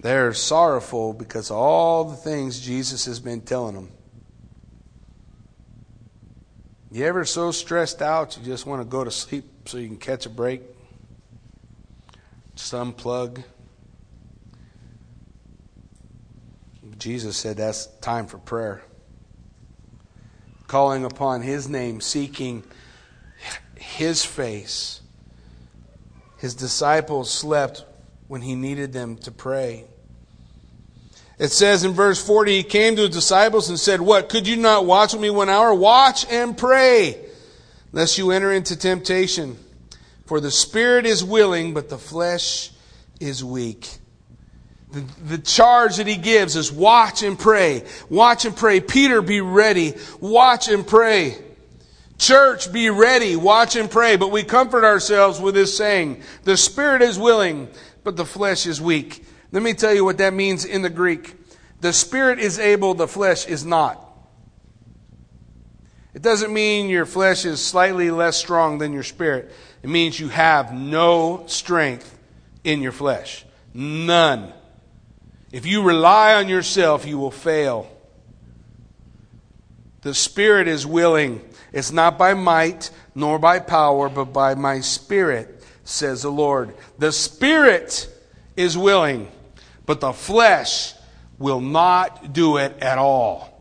[0.00, 3.88] They're sorrowful because all the things Jesus has been telling them.
[6.94, 9.96] You ever so stressed out you just want to go to sleep so you can
[9.96, 10.62] catch a break?
[12.54, 13.42] Just unplug.
[16.96, 18.84] Jesus said that's time for prayer.
[20.68, 22.62] Calling upon His name, seeking
[23.74, 25.00] His face.
[26.38, 27.84] His disciples slept
[28.28, 29.86] when He needed them to pray.
[31.38, 34.28] It says in verse 40, he came to his disciples and said, What?
[34.28, 35.74] Could you not watch with me one hour?
[35.74, 37.24] Watch and pray,
[37.92, 39.58] lest you enter into temptation.
[40.26, 42.70] For the spirit is willing, but the flesh
[43.20, 43.98] is weak.
[44.92, 47.84] The, the charge that he gives is watch and pray.
[48.08, 48.80] Watch and pray.
[48.80, 49.94] Peter, be ready.
[50.20, 51.36] Watch and pray.
[52.16, 53.34] Church, be ready.
[53.34, 54.16] Watch and pray.
[54.16, 57.68] But we comfort ourselves with this saying, the spirit is willing,
[58.04, 59.24] but the flesh is weak.
[59.54, 61.36] Let me tell you what that means in the Greek.
[61.80, 64.00] The spirit is able, the flesh is not.
[66.12, 69.52] It doesn't mean your flesh is slightly less strong than your spirit.
[69.80, 72.18] It means you have no strength
[72.64, 73.44] in your flesh.
[73.72, 74.52] None.
[75.52, 77.88] If you rely on yourself, you will fail.
[80.02, 81.40] The Spirit is willing.
[81.72, 86.74] It's not by might nor by power, but by my Spirit, says the Lord.
[86.98, 88.08] The Spirit
[88.56, 89.28] is willing,
[89.86, 90.94] but the flesh
[91.38, 93.54] will not do it at all.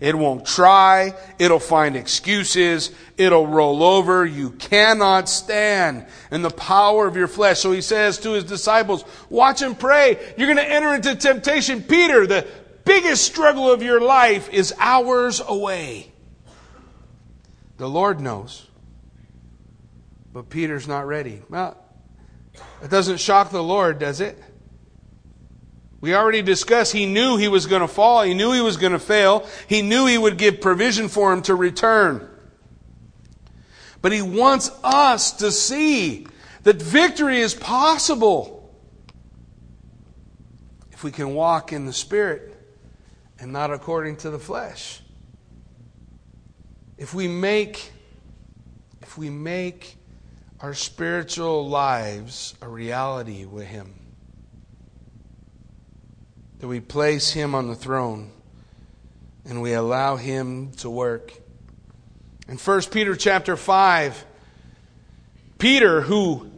[0.00, 1.14] It won't try.
[1.38, 2.90] It'll find excuses.
[3.18, 4.24] It'll roll over.
[4.24, 7.60] You cannot stand in the power of your flesh.
[7.60, 10.18] So he says to his disciples, watch and pray.
[10.38, 11.82] You're going to enter into temptation.
[11.82, 12.46] Peter, the
[12.86, 16.10] biggest struggle of your life is hours away.
[17.76, 18.66] The Lord knows.
[20.32, 21.42] But Peter's not ready.
[21.50, 21.76] Well,
[22.82, 24.42] it doesn't shock the Lord, does it?
[26.00, 28.22] We already discussed he knew he was going to fall.
[28.22, 29.46] He knew he was going to fail.
[29.68, 32.26] He knew he would give provision for him to return.
[34.00, 36.26] But he wants us to see
[36.62, 38.74] that victory is possible
[40.90, 42.56] if we can walk in the Spirit
[43.38, 45.02] and not according to the flesh.
[46.96, 47.92] If we make
[49.02, 49.96] if we make
[50.60, 53.99] our spiritual lives a reality with him
[56.60, 58.30] that we place him on the throne
[59.46, 61.32] and we allow him to work.
[62.48, 64.24] In 1 Peter chapter 5,
[65.58, 66.50] Peter, who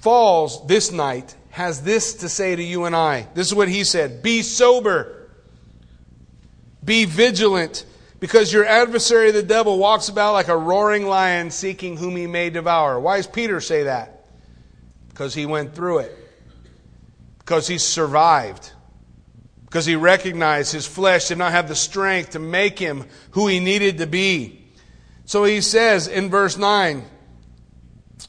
[0.00, 3.28] falls this night, has this to say to you and I.
[3.34, 5.28] This is what he said Be sober,
[6.84, 7.84] be vigilant,
[8.18, 12.50] because your adversary, the devil, walks about like a roaring lion seeking whom he may
[12.50, 12.98] devour.
[12.98, 14.24] Why does Peter say that?
[15.08, 16.16] Because he went through it
[17.50, 18.70] because he survived.
[19.64, 23.58] Because he recognized his flesh did not have the strength to make him who he
[23.58, 24.68] needed to be.
[25.24, 27.04] So he says in verse 9,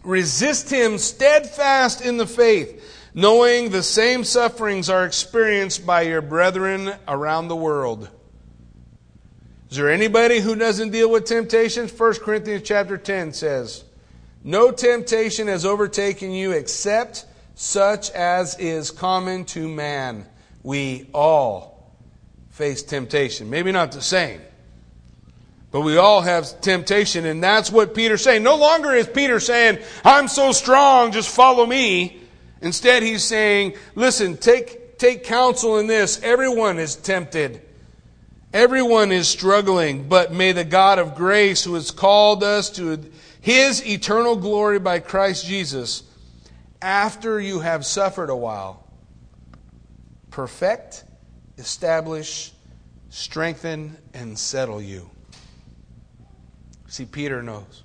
[0.04, 6.92] resist him steadfast in the faith, knowing the same sufferings are experienced by your brethren
[7.08, 8.10] around the world.
[9.70, 11.94] Is there anybody who doesn't deal with temptations?
[11.96, 13.84] 1 Corinthians chapter 10 says,
[14.44, 17.28] No temptation has overtaken you except
[17.62, 20.26] such as is common to man.
[20.64, 21.94] We all
[22.50, 23.52] face temptation.
[23.52, 24.42] Maybe not the same,
[25.70, 28.42] but we all have temptation, and that's what Peter's saying.
[28.42, 32.20] No longer is Peter saying, I'm so strong, just follow me.
[32.62, 36.20] Instead, he's saying, listen, take, take counsel in this.
[36.24, 37.62] Everyone is tempted.
[38.54, 43.00] Everyone is struggling, but may the God of grace, who has called us to
[43.40, 46.02] his eternal glory by Christ Jesus,
[46.82, 48.88] after you have suffered a while,
[50.32, 51.04] perfect,
[51.58, 52.54] establish,
[53.10, 55.10] strengthen, and settle you.
[56.88, 57.84] See, Peter knows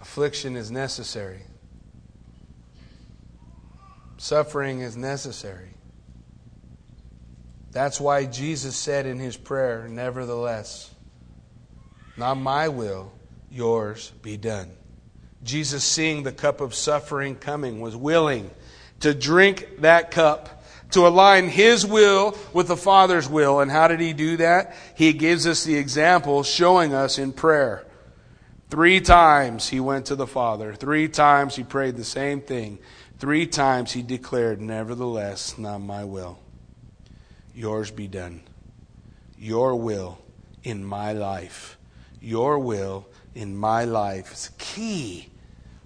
[0.00, 1.42] affliction is necessary,
[4.18, 5.70] suffering is necessary.
[7.72, 10.94] That's why Jesus said in his prayer, Nevertheless,
[12.16, 13.10] not my will,
[13.50, 14.70] yours be done.
[15.44, 18.50] Jesus, seeing the cup of suffering coming, was willing
[19.00, 23.60] to drink that cup, to align his will with the Father's will.
[23.60, 24.74] And how did he do that?
[24.94, 27.84] He gives us the example showing us in prayer.
[28.70, 30.74] Three times he went to the Father.
[30.74, 32.78] Three times he prayed the same thing.
[33.18, 36.38] Three times he declared, Nevertheless, not my will.
[37.54, 38.40] Yours be done.
[39.38, 40.18] Your will
[40.62, 41.76] in my life.
[42.20, 45.28] Your will in my life is key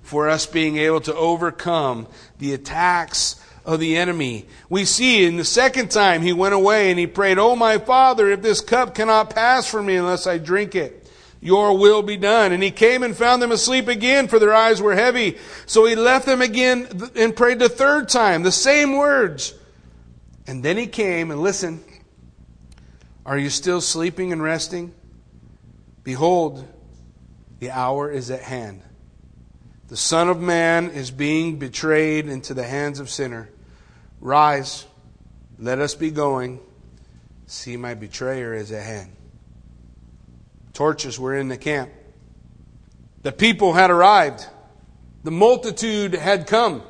[0.09, 2.07] for us being able to overcome
[2.39, 3.37] the attacks
[3.67, 4.47] of the enemy.
[4.71, 8.31] We see in the second time he went away and he prayed, Oh, my Father,
[8.31, 11.07] if this cup cannot pass from me unless I drink it,
[11.43, 12.53] your will be done.
[12.53, 15.37] And he came and found them asleep again, for their eyes were heavy.
[15.67, 19.53] So he left them again and prayed the third time, the same words.
[20.47, 21.85] And then he came and listened.
[23.27, 24.95] Are you still sleeping and resting?
[26.03, 26.67] Behold,
[27.59, 28.81] the hour is at hand.
[29.89, 33.49] The Son of Man is being betrayed into the hands of sinner.
[34.21, 34.87] Rise,
[35.59, 36.61] let us be going.
[37.47, 39.13] See, my betrayer is at hand.
[40.75, 41.91] Torches were in the camp.
[43.23, 44.47] The people had arrived.
[45.25, 46.83] The multitude had come.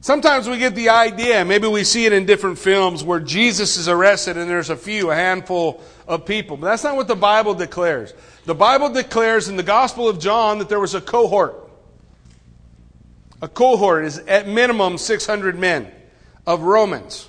[0.00, 3.86] Sometimes we get the idea, maybe we see it in different films, where Jesus is
[3.86, 6.56] arrested and there's a few, a handful of people.
[6.56, 8.14] But that's not what the Bible declares.
[8.46, 11.68] The Bible declares in the Gospel of John that there was a cohort.
[13.42, 15.90] A cohort is at minimum 600 men
[16.46, 17.28] of Romans.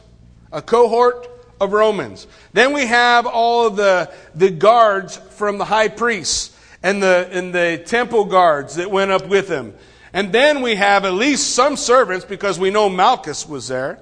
[0.52, 1.28] A cohort
[1.60, 2.28] of Romans.
[2.54, 7.54] Then we have all of the, the guards from the high priests and the, and
[7.54, 9.74] the temple guards that went up with him.
[10.14, 14.00] And then we have at least some servants because we know Malchus was there.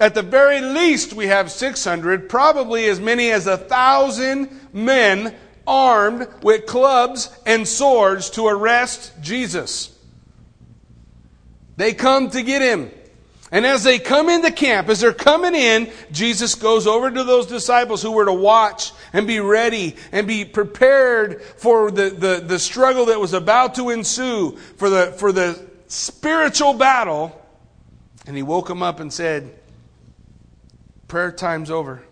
[0.00, 5.34] At the very least, we have 600, probably as many as a thousand men
[5.66, 9.94] armed with clubs and swords to arrest Jesus.
[11.76, 12.90] They come to get him.
[13.52, 17.46] And as they come into camp, as they're coming in, Jesus goes over to those
[17.46, 22.58] disciples who were to watch and be ready and be prepared for the, the, the
[22.58, 27.36] struggle that was about to ensue, for the, for the spiritual battle.
[28.26, 29.59] And he woke them up and said,
[31.10, 32.02] Prayer time's over.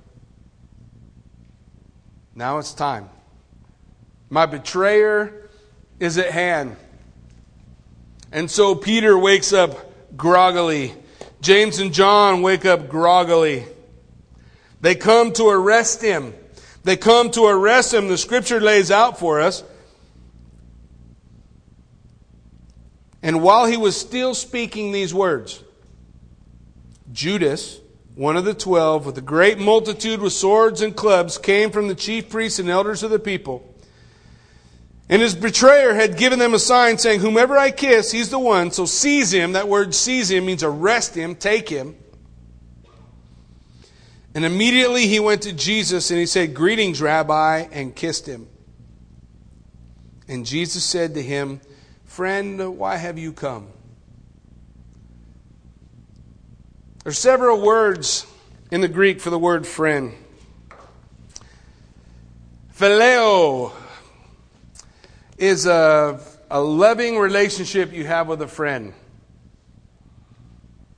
[2.34, 3.08] Now it's time.
[4.28, 5.48] My betrayer
[5.98, 6.76] is at hand.
[8.30, 10.94] And so Peter wakes up groggily
[11.40, 13.64] James and John wake up groggily.
[14.80, 16.34] They come to arrest him.
[16.84, 18.08] They come to arrest him.
[18.08, 19.62] The scripture lays out for us.
[23.22, 25.62] And while he was still speaking these words,
[27.12, 27.78] Judas,
[28.18, 31.94] one of the twelve, with a great multitude with swords and clubs, came from the
[31.94, 33.72] chief priests and elders of the people.
[35.08, 38.72] And his betrayer had given them a sign saying, Whomever I kiss, he's the one.
[38.72, 39.52] So seize him.
[39.52, 41.94] That word seize him means arrest him, take him.
[44.34, 48.48] And immediately he went to Jesus and he said, Greetings, Rabbi, and kissed him.
[50.26, 51.60] And Jesus said to him,
[52.04, 53.68] Friend, why have you come?
[57.08, 58.26] There are several words
[58.70, 60.12] in the Greek for the word friend.
[62.76, 63.72] Phileo
[65.38, 68.92] is a, a loving relationship you have with a friend.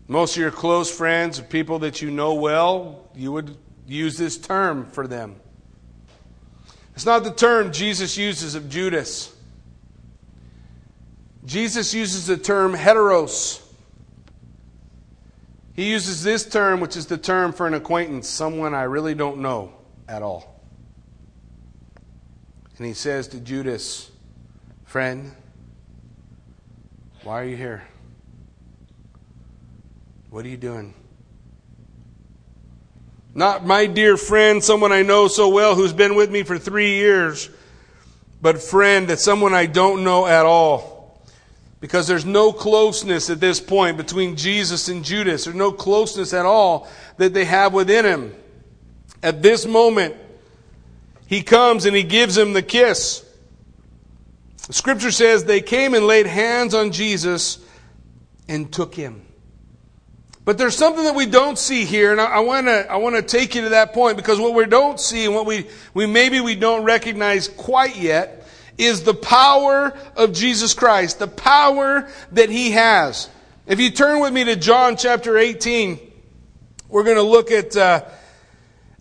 [0.09, 3.57] Most of your close friends, people that you know well, you would
[3.87, 5.37] use this term for them.
[6.97, 9.33] It's not the term Jesus uses of Judas.
[11.45, 13.60] Jesus uses the term hetairos.
[15.81, 19.39] He uses this term, which is the term for an acquaintance, someone I really don't
[19.39, 19.73] know
[20.07, 20.61] at all.
[22.77, 24.11] And he says to Judas,
[24.85, 25.35] Friend,
[27.23, 27.83] why are you here?
[30.29, 30.93] What are you doing?
[33.35, 36.97] Not my dear friend, someone I know so well who's been with me for three
[36.97, 37.49] years,
[38.43, 40.90] but friend, that someone I don't know at all.
[41.81, 45.45] Because there's no closeness at this point between Jesus and Judas.
[45.45, 48.35] There's no closeness at all that they have within him.
[49.23, 50.15] At this moment,
[51.27, 53.25] he comes and he gives him the kiss.
[54.67, 57.59] The scripture says they came and laid hands on Jesus
[58.47, 59.27] and took him.
[60.45, 63.23] But there's something that we don't see here, and I, want to I want to
[63.23, 66.41] take you to that point because what we don't see and what we, we maybe
[66.41, 68.40] we don't recognize quite yet
[68.81, 73.29] is the power of Jesus Christ, the power that He has.
[73.67, 75.99] If you turn with me to John chapter 18,
[76.89, 78.05] we're going to look at uh,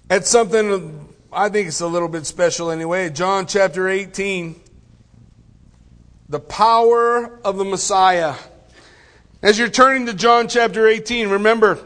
[0.09, 3.09] at something I think it's a little bit special anyway.
[3.09, 4.61] John chapter 18
[6.29, 8.35] the power of the Messiah.
[9.41, 11.79] As you're turning to John chapter 18, remember,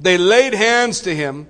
[0.00, 1.48] they laid hands to him.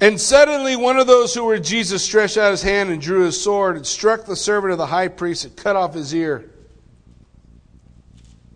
[0.00, 3.40] And suddenly one of those who were Jesus stretched out his hand and drew his
[3.40, 6.50] sword and struck the servant of the high priest and cut off his ear.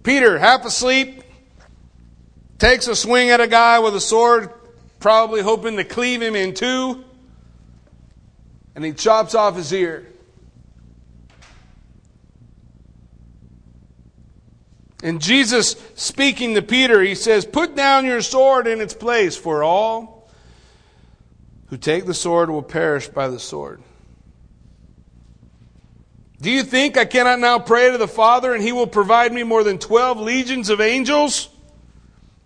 [0.05, 1.23] Peter, half asleep,
[2.59, 4.51] takes a swing at a guy with a sword,
[5.01, 7.05] probably hoping to cleave him in two,
[8.75, 10.07] and he chops off his ear.
[15.03, 19.65] And Jesus, speaking to Peter, he says, Put down your sword in its place, for
[19.65, 20.12] all
[21.73, 23.81] who take the sword will perish by the sword.
[26.39, 29.43] Do you think I cannot now pray to the Father and he will provide me
[29.43, 31.49] more than 12 legions of angels?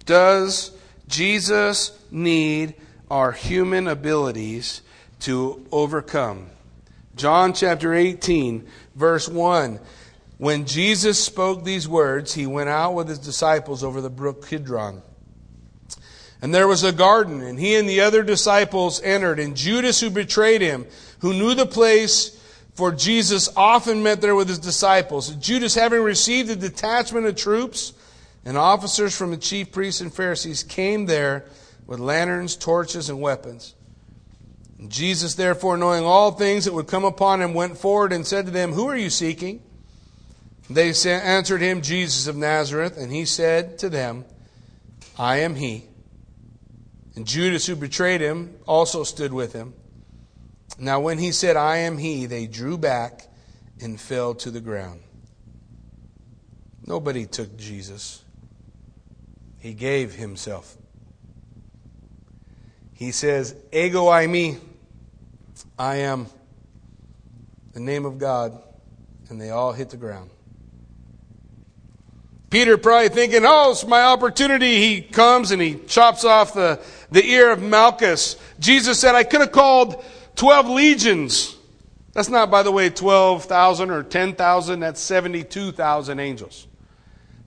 [0.05, 0.71] Does
[1.09, 2.77] Jesus need
[3.11, 4.83] our human abilities
[5.23, 6.47] to overcome?
[7.17, 8.65] John chapter 18,
[8.95, 9.81] verse 1.
[10.39, 15.03] When Jesus spoke these words, he went out with his disciples over the brook Kidron.
[16.47, 20.11] And there was a garden, and he and the other disciples entered, and Judas, who
[20.11, 20.87] betrayed him,
[21.19, 22.41] who knew the place,
[22.75, 25.29] for Jesus often met there with his disciples.
[25.31, 27.95] Judas, having received a detachment of troops
[28.45, 31.47] and officers from the chief priests and Pharisees, came there
[31.89, 33.75] with lanterns, torches, and weapons.
[34.79, 38.47] And Jesus, therefore, knowing all things that would come upon him, went forward and said
[38.47, 39.65] to them, Who are you seeking?
[40.71, 44.25] They answered him, Jesus of Nazareth, and he said to them,
[45.19, 45.87] I am he.
[47.17, 49.73] And Judas, who betrayed him, also stood with him.
[50.79, 53.27] Now, when he said, I am he, they drew back
[53.81, 55.01] and fell to the ground.
[56.87, 58.23] Nobody took Jesus,
[59.59, 60.77] He gave Himself.
[62.95, 64.59] He says, Ego eimi,
[65.79, 66.27] I am
[67.73, 68.57] the name of God,
[69.29, 70.31] and they all hit the ground.
[72.49, 74.77] Peter probably thinking, oh, it's my opportunity.
[74.77, 76.81] He comes and he chops off the,
[77.11, 78.37] the ear of Malchus.
[78.59, 80.05] Jesus said, I could have called
[80.37, 81.57] 12 legions.
[82.13, 84.81] That's not, by the way, 12,000 or 10,000.
[84.81, 86.67] That's 72,000 angels.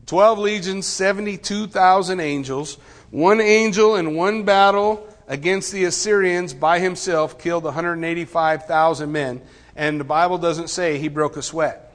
[0.06, 2.78] 12 legions, 72,000 angels.
[3.12, 9.42] One angel in one battle against the Assyrians by himself killed 185,000 men.
[9.76, 11.86] And the Bible doesn't say he broke a sweat.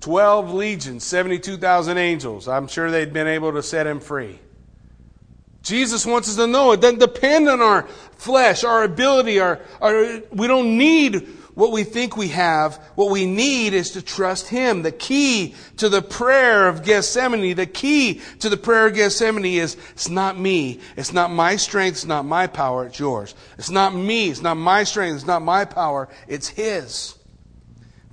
[0.00, 2.48] 12 legions, 72,000 angels.
[2.48, 4.38] I'm sure they'd been able to set him free.
[5.62, 7.82] Jesus wants us to know it doesn't depend on our
[8.16, 12.76] flesh, our ability, our, our, we don't need what we think we have.
[12.94, 14.82] What we need is to trust Him.
[14.82, 19.76] The key to the prayer of Gethsemane, the key to the prayer of Gethsemane is
[19.90, 20.80] it's not me.
[20.96, 21.96] It's not my strength.
[21.96, 22.86] It's not my power.
[22.86, 23.34] It's yours.
[23.58, 24.30] It's not me.
[24.30, 25.16] It's not my strength.
[25.16, 26.08] It's not my power.
[26.26, 27.16] It's His.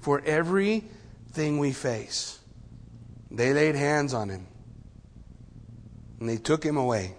[0.01, 2.37] For everything we face.
[3.31, 4.47] They laid hands on him
[6.19, 7.13] and they took him away.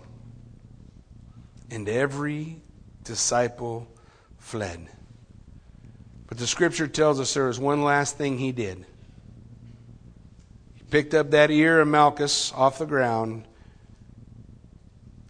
[1.71, 2.61] And every
[3.05, 3.89] disciple
[4.39, 4.89] fled.
[6.27, 8.85] But the scripture tells us there was one last thing he did.
[10.75, 13.45] He picked up that ear of Malchus off the ground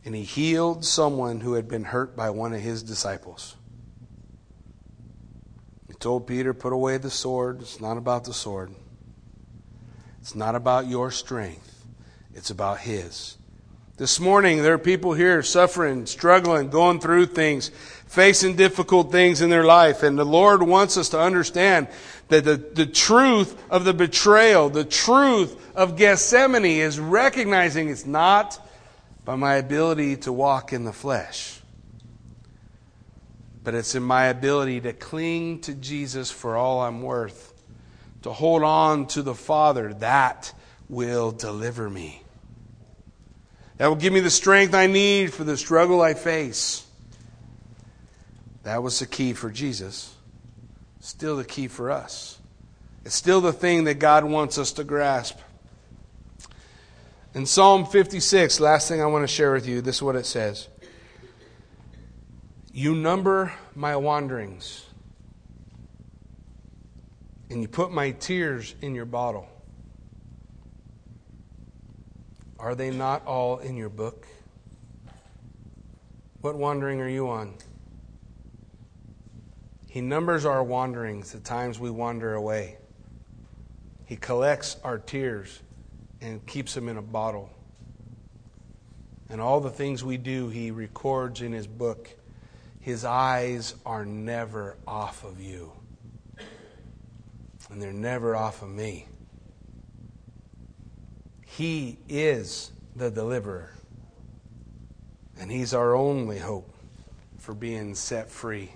[0.09, 3.57] and he healed someone who had been hurt by one of his disciples
[5.87, 7.61] He told Peter, Put away the sword.
[7.61, 8.73] It's not about the sword,
[10.23, 11.85] it's not about your strength,
[12.35, 13.37] it's about His.
[13.99, 17.71] This morning, there are people here suffering, struggling, going through things,
[18.07, 20.03] facing difficult things in their life.
[20.03, 21.89] And the Lord wants us to understand
[22.29, 28.65] that the, the truth of the betrayal, the truth of Gethsemane is recognizing it's not
[29.25, 31.59] by my ability to walk in the flesh
[33.69, 37.53] but it's in my ability to cling to Jesus for all I'm worth,
[38.23, 39.93] to hold on to the Father.
[39.93, 40.55] That
[40.89, 42.23] will deliver me.
[43.79, 46.85] That will give me the strength I need for the struggle I face.
[48.65, 50.15] That was the key for Jesus.
[51.01, 52.39] Still the key for us.
[53.05, 55.39] It's still the thing that God wants us to grasp.
[57.35, 60.27] In Psalm 56, last thing I want to share with you, this is what it
[60.27, 60.69] says.
[62.73, 64.85] You number my wanderings,
[67.49, 69.49] and you put my tears in your bottle.
[72.59, 74.27] Are they not all in your book?
[76.41, 77.55] What wandering are you on?
[79.89, 82.79] He numbers our wanderings, the times we wander away.
[84.05, 85.61] He collects our tears
[86.21, 87.51] and keeps them in a bottle.
[89.29, 92.11] And all the things we do, He records in His book.
[92.81, 95.73] His eyes are never off of you,
[97.71, 99.07] and they're never off of me.
[101.59, 103.73] He is the deliverer,
[105.41, 106.73] and He's our only hope
[107.39, 108.71] for being set free.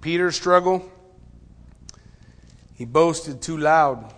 [0.00, 0.88] Peter's struggle,
[2.76, 4.14] he boasted too loud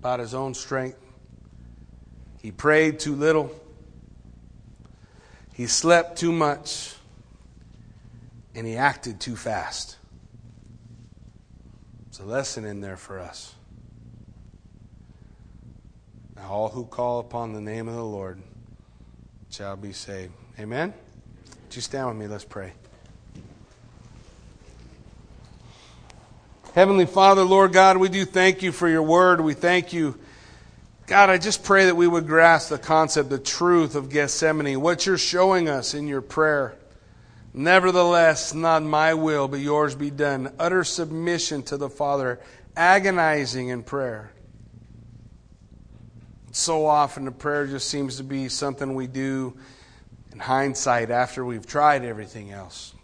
[0.00, 0.98] about his own strength.
[2.42, 3.52] He prayed too little.
[5.54, 6.96] He slept too much
[8.56, 9.98] and he acted too fast.
[12.08, 13.54] It's a lesson in there for us.
[16.38, 18.40] Now, all who call upon the name of the Lord
[19.50, 20.32] shall be saved.
[20.58, 20.92] Amen?
[21.64, 22.26] Would you stand with me?
[22.26, 22.72] Let's pray.
[26.74, 29.40] Heavenly Father, Lord God, we do thank you for your word.
[29.40, 30.18] We thank you.
[31.06, 35.06] God, I just pray that we would grasp the concept, the truth of Gethsemane, what
[35.06, 36.76] you're showing us in your prayer.
[37.54, 40.52] Nevertheless, not my will, but yours be done.
[40.58, 42.38] Utter submission to the Father,
[42.76, 44.30] agonizing in prayer.
[46.52, 49.56] So often, the prayer just seems to be something we do
[50.32, 52.94] in hindsight after we've tried everything else.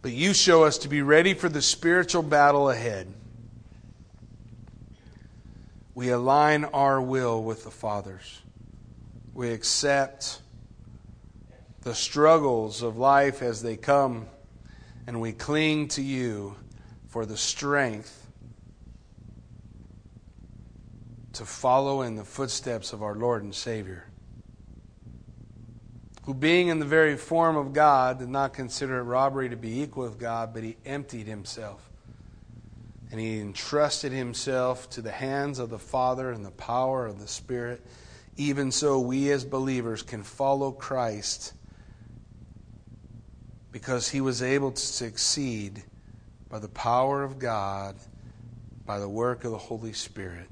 [0.00, 3.08] But you show us to be ready for the spiritual battle ahead.
[5.94, 8.42] We align our will with the Father's.
[9.32, 10.40] We accept
[11.82, 14.26] the struggles of life as they come,
[15.06, 16.56] and we cling to you
[17.08, 18.23] for the strength
[21.34, 24.06] to follow in the footsteps of our Lord and Savior,
[26.24, 29.80] who, being in the very form of God, did not consider it robbery to be
[29.80, 31.90] equal with God, but he emptied himself
[33.14, 37.28] and he entrusted himself to the hands of the Father and the power of the
[37.28, 37.80] Spirit.
[38.36, 41.52] Even so, we as believers can follow Christ
[43.70, 45.84] because he was able to succeed
[46.48, 47.94] by the power of God,
[48.84, 50.48] by the work of the Holy Spirit.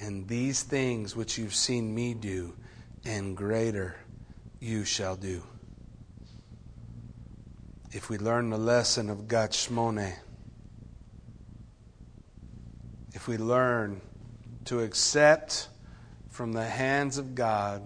[0.00, 2.54] And these things which you've seen me do,
[3.04, 3.96] and greater
[4.60, 5.42] you shall do.
[7.90, 10.14] If we learn the lesson of Gethsemane,
[13.14, 14.00] if we learn
[14.66, 15.68] to accept
[16.28, 17.82] from the hands of God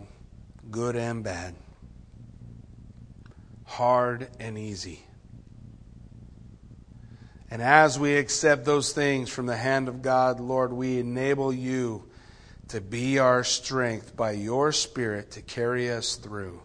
[0.70, 1.54] good and bad,
[3.64, 5.06] hard and easy.
[7.52, 12.08] And as we accept those things from the hand of God, Lord, we enable you
[12.68, 16.62] to be our strength by your Spirit to carry us through.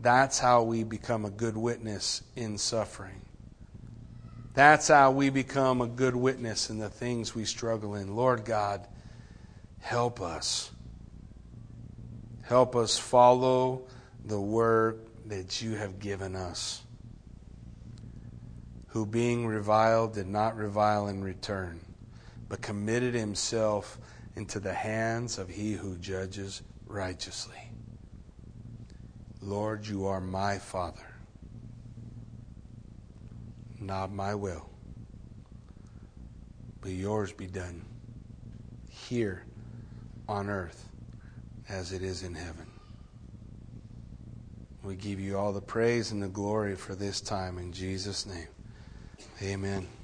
[0.00, 3.20] That's how we become a good witness in suffering.
[4.54, 8.16] That's how we become a good witness in the things we struggle in.
[8.16, 8.88] Lord God,
[9.80, 10.70] help us.
[12.44, 13.82] Help us follow
[14.24, 16.82] the work that you have given us.
[18.92, 21.80] Who, being reviled, did not revile in return,
[22.48, 23.98] but committed himself
[24.36, 27.70] into the hands of he who judges righteously.
[29.40, 31.12] Lord, you are my Father
[33.82, 34.68] not my will,
[36.80, 37.84] but yours be done
[38.88, 39.44] here
[40.28, 40.88] on earth
[41.68, 42.66] as it is in heaven.
[44.82, 48.48] We give you all the praise and the glory for this time in Jesus' name.
[49.42, 50.01] Amen.